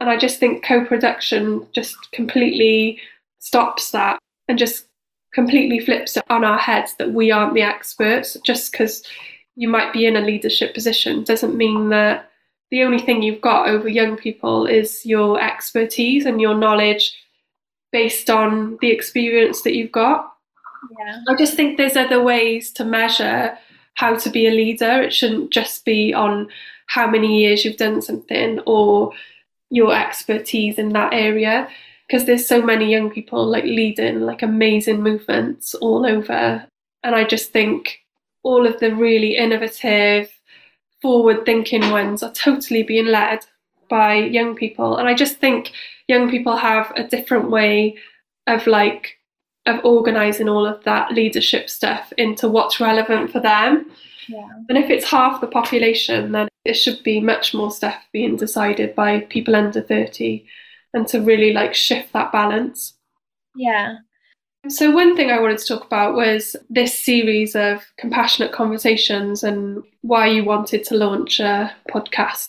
[0.00, 2.98] and i just think co-production just completely
[3.38, 4.18] stops that
[4.48, 4.86] and just
[5.32, 8.36] completely flips it on our heads that we aren't the experts.
[8.44, 9.02] Just because
[9.56, 12.30] you might be in a leadership position doesn't mean that
[12.70, 17.16] the only thing you've got over young people is your expertise and your knowledge
[17.92, 20.32] based on the experience that you've got
[20.98, 21.20] yeah.
[21.28, 23.56] I just think there's other ways to measure
[23.94, 25.02] how to be a leader.
[25.02, 26.48] It shouldn't just be on
[26.86, 29.12] how many years you've done something or
[29.70, 31.68] your expertise in that area
[32.06, 36.66] because there's so many young people like leading like amazing movements all over
[37.04, 38.00] and i just think
[38.42, 40.28] all of the really innovative
[41.00, 43.38] forward thinking ones are totally being led
[43.88, 45.70] by young people and i just think
[46.08, 47.96] young people have a different way
[48.48, 49.19] of like
[49.66, 53.90] of organizing all of that leadership stuff into what's relevant for them.
[54.28, 54.48] Yeah.
[54.68, 58.94] And if it's half the population, then it should be much more stuff being decided
[58.94, 60.44] by people under 30
[60.94, 62.94] and to really like shift that balance.
[63.56, 63.96] Yeah.
[64.68, 69.82] So, one thing I wanted to talk about was this series of compassionate conversations and
[70.02, 72.48] why you wanted to launch a podcast.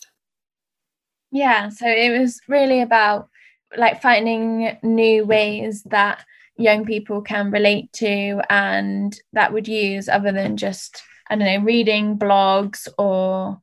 [1.30, 3.30] Yeah, so it was really about
[3.78, 6.22] like finding new ways that
[6.56, 11.64] young people can relate to and that would use other than just I don't know
[11.64, 13.60] reading blogs or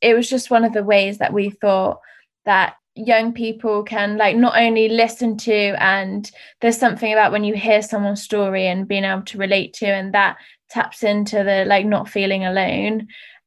[0.00, 2.00] it was just one of the ways that we thought
[2.44, 6.30] that young people can like not only listen to and
[6.60, 10.12] there's something about when you hear someone's story and being able to relate to and
[10.12, 10.36] that
[10.68, 13.06] taps into the like not feeling alone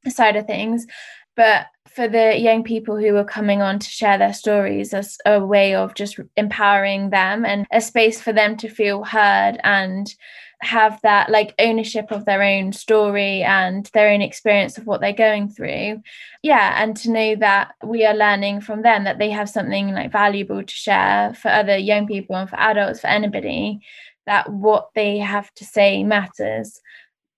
[0.09, 0.87] side of things
[1.35, 5.43] but for the young people who are coming on to share their stories as a
[5.43, 10.13] way of just empowering them and a space for them to feel heard and
[10.61, 15.13] have that like ownership of their own story and their own experience of what they're
[15.13, 16.01] going through.
[16.41, 20.11] Yeah and to know that we are learning from them that they have something like
[20.11, 23.79] valuable to share for other young people and for adults for anybody
[24.25, 26.81] that what they have to say matters.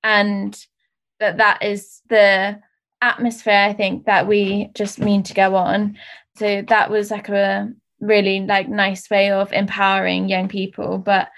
[0.04, 0.58] And
[1.20, 2.60] that that is the
[3.02, 5.98] atmosphere i think that we just mean to go on.
[6.38, 7.70] So that was like a
[8.00, 11.30] really like nice way of empowering young people but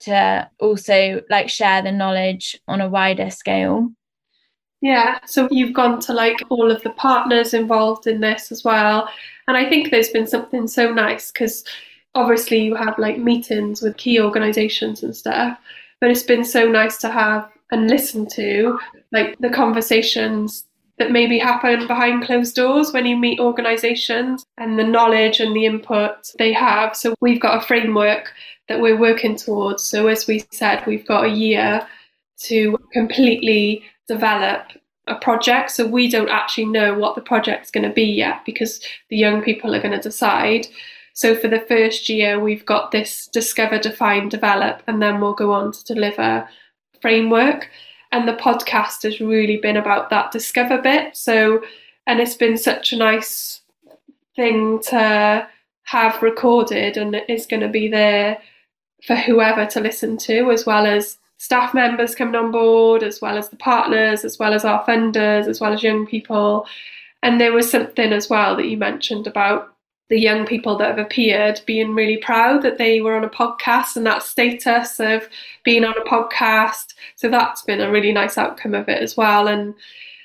[0.00, 3.90] to also like share the knowledge on a wider scale.
[4.80, 9.08] Yeah so you've gone to like all of the partners involved in this as well.
[9.46, 11.64] And i think there's been something so nice because
[12.14, 15.58] obviously you have like meetings with key organizations and stuff
[16.00, 18.78] but it's been so nice to have and listen to
[19.12, 20.64] like the conversations
[20.98, 25.66] that maybe happen behind closed doors when you meet organizations and the knowledge and the
[25.66, 26.96] input they have.
[26.96, 28.32] So we've got a framework
[28.68, 29.82] that we're working towards.
[29.82, 31.86] So as we said, we've got a year
[32.40, 34.62] to completely develop
[35.06, 35.70] a project.
[35.70, 39.42] So we don't actually know what the project's going to be yet because the young
[39.42, 40.66] people are going to decide.
[41.14, 45.52] So for the first year, we've got this discover, define, develop, and then we'll go
[45.52, 46.48] on to deliver
[47.00, 47.70] framework.
[48.12, 51.16] And the podcast has really been about that discover bit.
[51.16, 51.62] So,
[52.06, 53.60] and it's been such a nice
[54.34, 55.46] thing to
[55.84, 58.38] have recorded and it is going to be there
[59.06, 63.38] for whoever to listen to, as well as staff members coming on board, as well
[63.38, 66.66] as the partners, as well as our funders, as well as young people.
[67.22, 69.74] And there was something as well that you mentioned about
[70.08, 73.96] the young people that have appeared being really proud that they were on a podcast
[73.96, 75.28] and that status of
[75.64, 76.94] being on a podcast.
[77.16, 79.48] So that's been a really nice outcome of it as well.
[79.48, 79.74] And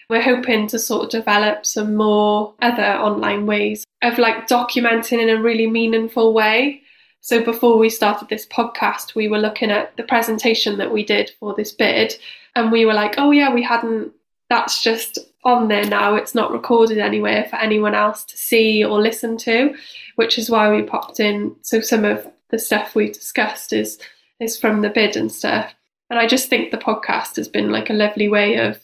[0.10, 5.30] we're hoping to sort of develop some more other online ways of like documenting in
[5.30, 6.82] a really meaningful way.
[7.22, 11.32] So before we started this podcast, we were looking at the presentation that we did
[11.40, 12.14] for this bid
[12.56, 14.14] and we were like, oh yeah, we hadn't
[14.54, 16.14] that's just on there now.
[16.14, 19.76] It's not recorded anywhere for anyone else to see or listen to,
[20.16, 21.56] which is why we popped in.
[21.64, 23.98] So some of the stuff we discussed is
[24.40, 25.74] is from the bid and stuff.
[26.12, 28.80] And I just think the podcast has been like a lovely way of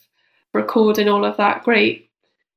[0.56, 2.10] recording all of that great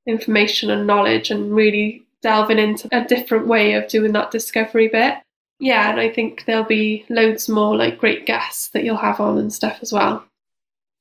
[0.07, 5.17] information and knowledge and really delving into a different way of doing that discovery bit.
[5.59, 9.37] Yeah, and I think there'll be loads more like great guests that you'll have on
[9.37, 10.25] and stuff as well.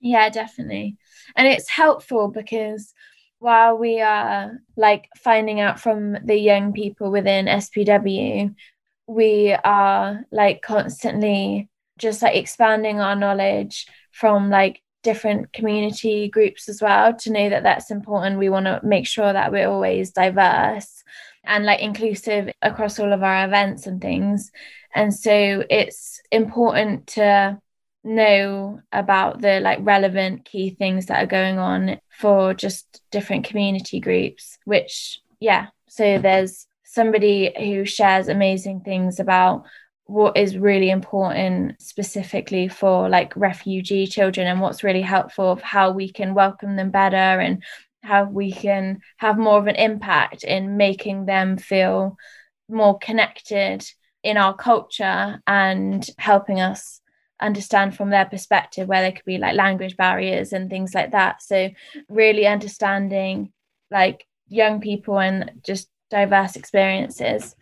[0.01, 0.97] Yeah, definitely
[1.35, 2.93] and it's helpful because
[3.39, 8.53] while we are like finding out from the young people within SPW,
[9.07, 16.81] we are like constantly just like expanding our knowledge from like different community groups as
[16.81, 18.37] well to know that that's important.
[18.37, 21.03] We want to make sure that we're always diverse
[21.43, 24.51] and like inclusive across all of our events and things.
[24.93, 27.59] And so it's important to
[28.03, 33.99] know about the like relevant key things that are going on for just different community
[33.99, 35.67] groups which yeah.
[35.89, 39.65] So there's somebody who shares amazing things about
[40.05, 45.91] what is really important specifically for like refugee children and what's really helpful of how
[45.91, 47.63] we can welcome them better and
[48.03, 52.17] how we can have more of an impact in making them feel
[52.69, 53.85] more connected
[54.23, 57.00] in our culture and helping us
[57.41, 61.41] understand from their perspective where there could be like language barriers and things like that.
[61.41, 61.69] So
[62.09, 63.51] really understanding
[63.89, 67.55] like young people and just diverse experiences.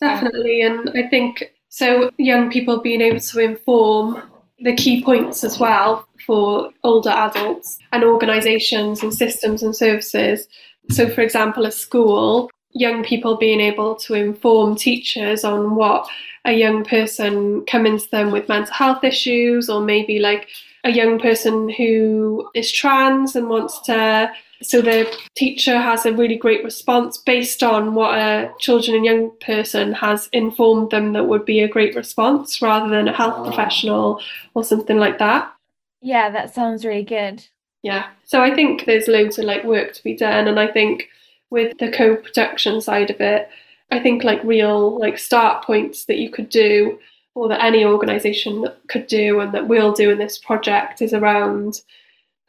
[0.00, 4.22] Definitely and i think so young people being able to inform
[4.58, 10.48] the key points as well for older adults and organizations and systems and services.
[10.90, 16.06] So for example a school young people being able to inform teachers on what
[16.44, 20.48] a young person coming to them with mental health issues or maybe like
[20.84, 24.30] a young person who is trans and wants to
[24.62, 29.30] so the teacher has a really great response based on what a children and young
[29.40, 34.20] person has informed them that would be a great response rather than a health professional
[34.54, 35.52] or something like that.
[36.00, 37.44] Yeah that sounds really good.
[37.82, 38.06] Yeah.
[38.24, 41.08] So i think there's loads of like work to be done and i think
[41.50, 43.48] with the co-production side of it
[43.90, 46.98] i think like real like start points that you could do
[47.34, 51.82] or that any organization could do and that we'll do in this project is around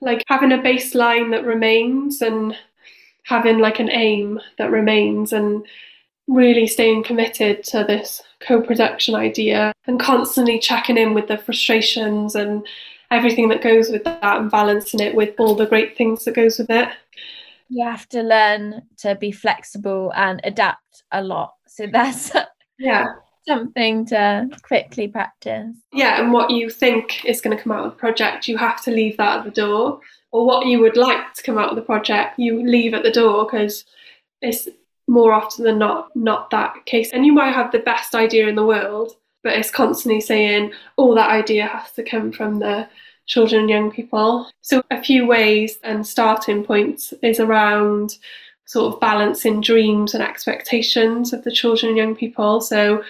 [0.01, 2.55] like having a baseline that remains and
[3.23, 5.65] having like an aim that remains and
[6.27, 12.65] really staying committed to this co-production idea and constantly checking in with the frustrations and
[13.11, 16.57] everything that goes with that and balancing it with all the great things that goes
[16.57, 16.89] with it
[17.69, 21.53] you have to learn to be flexible and adapt a lot.
[21.67, 22.31] So that's
[22.79, 23.05] yeah.
[23.47, 25.75] something to quickly practice.
[25.91, 28.81] Yeah, and what you think is going to come out of the project, you have
[28.83, 29.99] to leave that at the door.
[30.31, 33.11] Or what you would like to come out of the project, you leave at the
[33.11, 33.85] door because
[34.41, 34.67] it's
[35.07, 37.11] more often than not not that case.
[37.13, 41.15] And you might have the best idea in the world, but it's constantly saying, oh,
[41.15, 42.89] that idea has to come from the
[43.27, 44.49] children and young people.
[44.61, 48.17] So, a few ways and starting points is around
[48.65, 52.59] sort of balancing dreams and expectations of the children and young people.
[52.59, 53.03] So,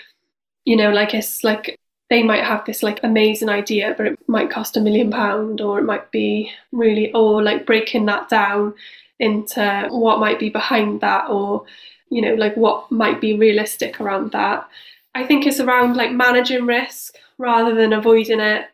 [0.65, 4.51] you know, like it's like they might have this like amazing idea, but it might
[4.51, 8.73] cost a million pound, or it might be really, or like breaking that down
[9.19, 11.65] into what might be behind that, or
[12.09, 14.67] you know, like what might be realistic around that.
[15.15, 18.67] I think it's around like managing risk rather than avoiding it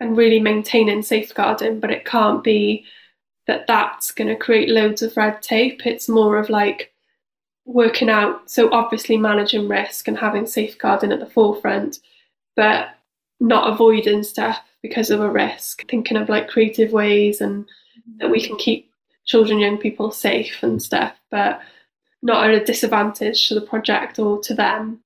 [0.00, 2.84] and really maintaining safeguarding, but it can't be
[3.46, 5.86] that that's going to create loads of red tape.
[5.86, 6.92] It's more of like
[7.64, 12.00] working out, so obviously managing risk and having safeguarding at the forefront,
[12.54, 12.88] but
[13.40, 17.66] not avoiding stuff because of a risk, thinking of like creative ways and
[18.18, 18.90] that we can keep
[19.24, 21.60] children, young people safe and stuff, but
[22.22, 25.00] not at a disadvantage to the project or to them.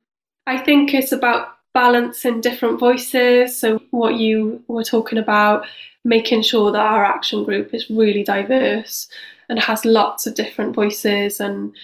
[0.46, 3.58] I think it's about balancing different voices.
[3.58, 5.66] So, what you were talking about,
[6.04, 9.08] making sure that our action group is really diverse
[9.48, 11.74] and has lots of different voices and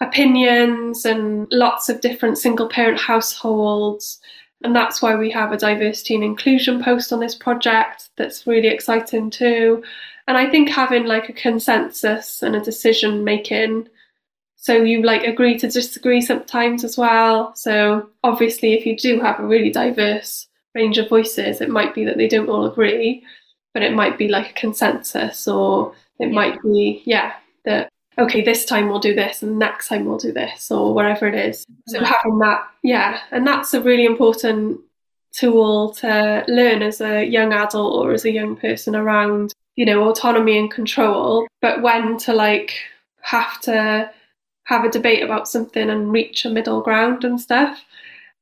[0.00, 4.20] opinions and lots of different single parent households.
[4.62, 8.68] And that's why we have a diversity and inclusion post on this project that's really
[8.68, 9.82] exciting too.
[10.26, 13.88] And I think having like a consensus and a decision making
[14.60, 17.54] so you like agree to disagree sometimes as well.
[17.56, 22.04] So obviously, if you do have a really diverse range of voices, it might be
[22.04, 23.24] that they don't all agree,
[23.72, 26.34] but it might be like a consensus, or it yeah.
[26.34, 27.32] might be yeah
[27.64, 27.88] that
[28.18, 31.34] okay this time we'll do this and next time we'll do this or whatever it
[31.34, 31.64] is.
[31.88, 34.78] So having that yeah, and that's a really important
[35.32, 40.06] tool to learn as a young adult or as a young person around you know
[40.10, 42.74] autonomy and control, but when to like
[43.22, 44.10] have to
[44.70, 47.84] have a debate about something and reach a middle ground and stuff.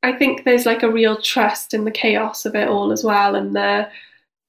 [0.03, 3.35] I think there's like a real trust in the chaos of it all as well
[3.35, 3.89] and the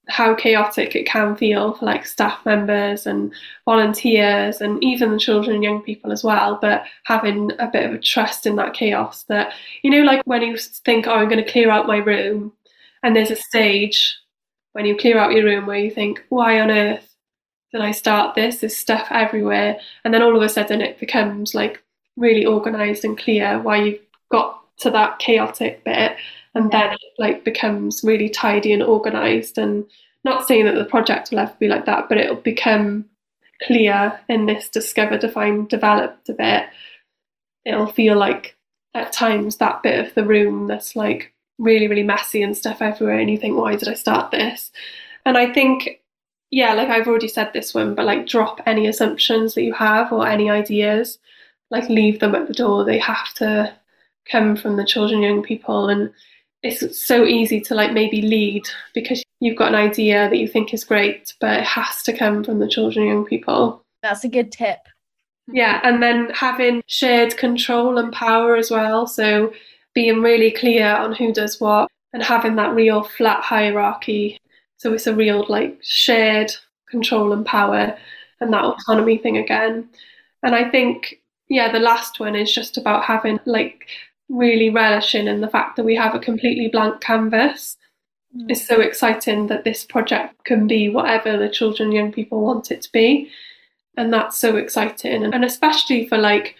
[0.09, 3.31] how chaotic it can feel for like staff members and
[3.63, 7.93] volunteers and even the children and young people as well but having a bit of
[7.93, 9.53] a trust in that chaos that
[9.83, 12.51] you know like when you think oh i'm going to clear out my room
[13.03, 14.17] and there's a stage
[14.73, 17.08] when you clear out your room where you think why on earth
[17.71, 18.57] did I start this?
[18.57, 19.79] There's stuff everywhere.
[20.03, 21.83] And then all of a sudden it becomes like
[22.17, 23.99] really organized and clear why you
[24.31, 26.15] got to that chaotic bit.
[26.55, 26.87] And yeah.
[26.87, 29.57] then it like becomes really tidy and organized.
[29.57, 29.85] And
[30.23, 33.05] not saying that the project will ever be like that, but it'll become
[33.63, 36.65] clear in this discover, define, developed a bit.
[37.65, 38.55] It'll feel like
[38.93, 43.19] at times that bit of the room that's like really, really messy and stuff everywhere.
[43.19, 44.71] And you think, why did I start this?
[45.25, 45.98] And I think
[46.51, 50.11] yeah, like I've already said this one, but like drop any assumptions that you have
[50.11, 51.19] or any ideas,
[51.69, 52.83] like leave them at the door.
[52.83, 53.73] They have to
[54.29, 56.11] come from the children, young people, and
[56.63, 60.73] it's so easy to like maybe lead because you've got an idea that you think
[60.73, 63.83] is great, but it has to come from the children, young people.
[64.01, 64.79] That's a good tip.
[65.51, 69.07] Yeah, and then having shared control and power as well.
[69.07, 69.53] So
[69.93, 74.39] being really clear on who does what and having that real flat hierarchy
[74.79, 76.51] so it's a real like shared
[76.89, 77.97] control and power
[78.39, 79.89] and that autonomy thing again.
[80.41, 81.19] And I think,
[81.49, 83.87] yeah, the last one is just about having like
[84.29, 87.75] really relishing in the fact that we have a completely blank canvas.
[88.33, 88.51] Mm.
[88.51, 92.71] It's so exciting that this project can be whatever the children and young people want
[92.71, 93.29] it to be.
[93.97, 95.25] And that's so exciting.
[95.25, 96.55] And especially for like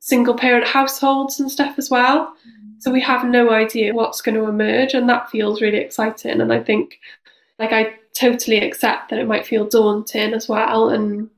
[0.00, 2.26] single parent households and stuff as well.
[2.26, 2.82] Mm.
[2.82, 6.40] So we have no idea what's going to emerge, and that feels really exciting.
[6.40, 6.98] And I think
[7.58, 11.30] like I totally accept that it might feel daunting as well and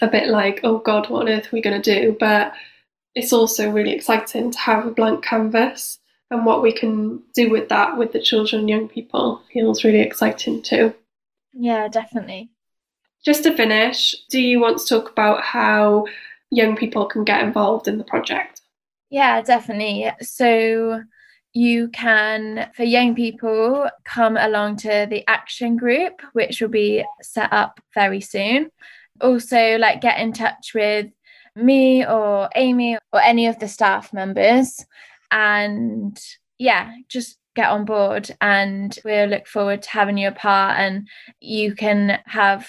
[0.00, 2.16] a bit like, oh God, what on earth are we going to do?
[2.18, 2.54] But
[3.14, 5.98] it's also really exciting to have a blank canvas
[6.30, 10.00] and what we can do with that with the children and young people feels really
[10.00, 10.94] exciting too.
[11.52, 12.50] Yeah, definitely.
[13.24, 16.06] Just to finish, do you want to talk about how
[16.50, 18.62] young people can get involved in the project?
[19.10, 20.10] Yeah, definitely.
[20.22, 21.02] So
[21.52, 27.52] you can, for young people, come along to the action group, which will be set
[27.52, 28.70] up very soon.
[29.20, 31.06] Also, like get in touch with
[31.54, 34.84] me or Amy or any of the staff members.
[35.30, 36.18] And
[36.58, 41.06] yeah, just get on board and we'll look forward to having you a part and
[41.40, 42.68] you can have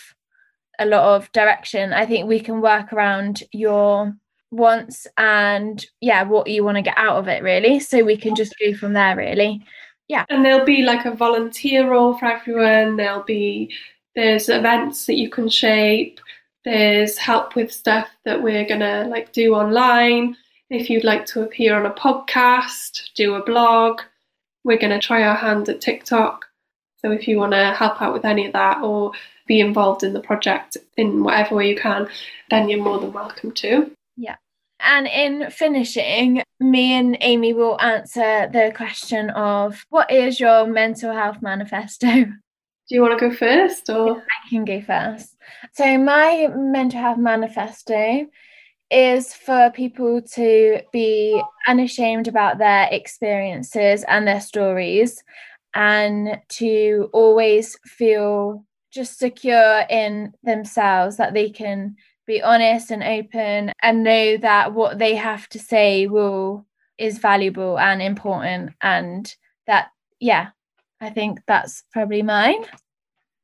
[0.79, 1.93] a lot of direction.
[1.93, 4.13] I think we can work around your
[4.53, 7.79] wants and yeah what you want to get out of it really.
[7.79, 9.65] So we can just go from there really.
[10.07, 10.25] Yeah.
[10.29, 12.97] And there'll be like a volunteer role for everyone.
[12.97, 13.73] There'll be
[14.15, 16.19] there's events that you can shape.
[16.65, 20.37] There's help with stuff that we're gonna like do online.
[20.69, 24.01] If you'd like to appear on a podcast do a blog
[24.63, 26.45] we're going to try our hand at tiktok.
[26.97, 29.11] So if you want to help out with any of that or
[29.45, 32.07] be involved in the project in whatever way you can
[32.49, 33.91] then you're more than welcome to.
[34.15, 34.35] Yeah
[34.83, 41.13] and in finishing, me and Amy will answer the question of what is your mental
[41.13, 42.07] health manifesto?
[42.07, 45.35] Do you want to go first or I can go first.
[45.73, 48.27] So my mental health manifesto
[48.91, 55.23] is for people to be unashamed about their experiences and their stories
[55.73, 63.71] and to always feel just secure in themselves that they can be honest and open
[63.81, 66.65] and know that what they have to say will
[66.97, 69.35] is valuable and important and
[69.67, 69.87] that
[70.19, 70.49] yeah
[71.01, 72.63] i think that's probably mine.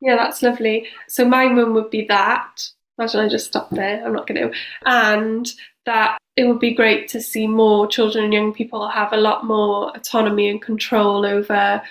[0.02, 0.88] Yeah that's lovely.
[1.08, 2.64] So my one would be that.
[2.98, 4.06] Imagine i just stop there.
[4.06, 5.48] I'm not going to and
[5.86, 9.46] that it would be great to see more children and young people have a lot
[9.46, 11.82] more autonomy and control over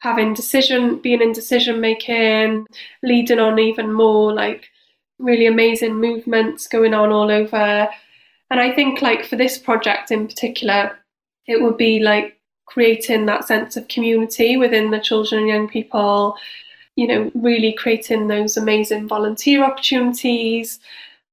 [0.00, 2.66] having decision being in decision making
[3.02, 4.69] leading on even more like
[5.20, 7.88] really amazing movements going on all over.
[8.50, 10.98] And I think, like, for this project in particular,
[11.46, 16.36] it would be like creating that sense of community within the children and young people,
[16.96, 20.80] you know, really creating those amazing volunteer opportunities,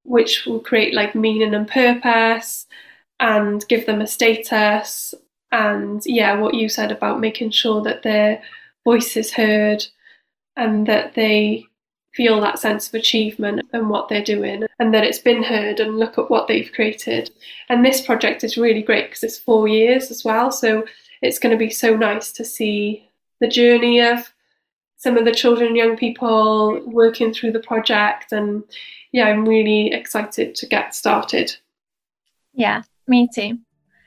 [0.04, 2.66] which will create like meaning and purpose
[3.20, 5.14] and give them a status.
[5.52, 8.42] And yeah, what you said about making sure that their
[8.84, 9.86] voice is heard
[10.56, 11.66] and that they
[12.18, 16.00] feel that sense of achievement and what they're doing and that it's been heard and
[16.00, 17.30] look at what they've created.
[17.70, 20.52] And this project is really great because it's four years as well.
[20.52, 20.84] So
[21.22, 23.08] it's going to be so nice to see
[23.40, 24.34] the journey of
[24.96, 28.32] some of the children and young people working through the project.
[28.32, 28.64] And
[29.12, 31.56] yeah, I'm really excited to get started.
[32.54, 33.60] Yeah, me too.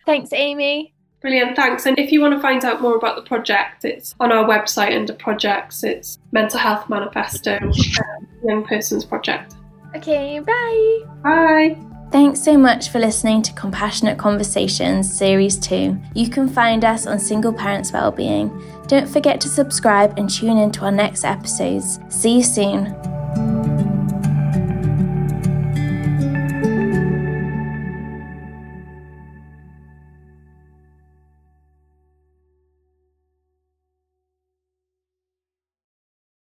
[0.05, 0.95] Thanks, Amy.
[1.21, 1.85] Brilliant, thanks.
[1.85, 4.97] And if you want to find out more about the project, it's on our website
[4.97, 5.85] under projects.
[5.85, 9.55] It's Mental Health Manifesto, um, Young Persons Project.
[9.95, 11.01] Okay, bye.
[11.23, 11.77] Bye.
[12.11, 15.97] Thanks so much for listening to Compassionate Conversations Series 2.
[16.15, 18.51] You can find us on Single Parents Wellbeing.
[18.89, 22.01] Don't forget to subscribe and tune in to our next episodes.
[22.09, 23.70] See you soon.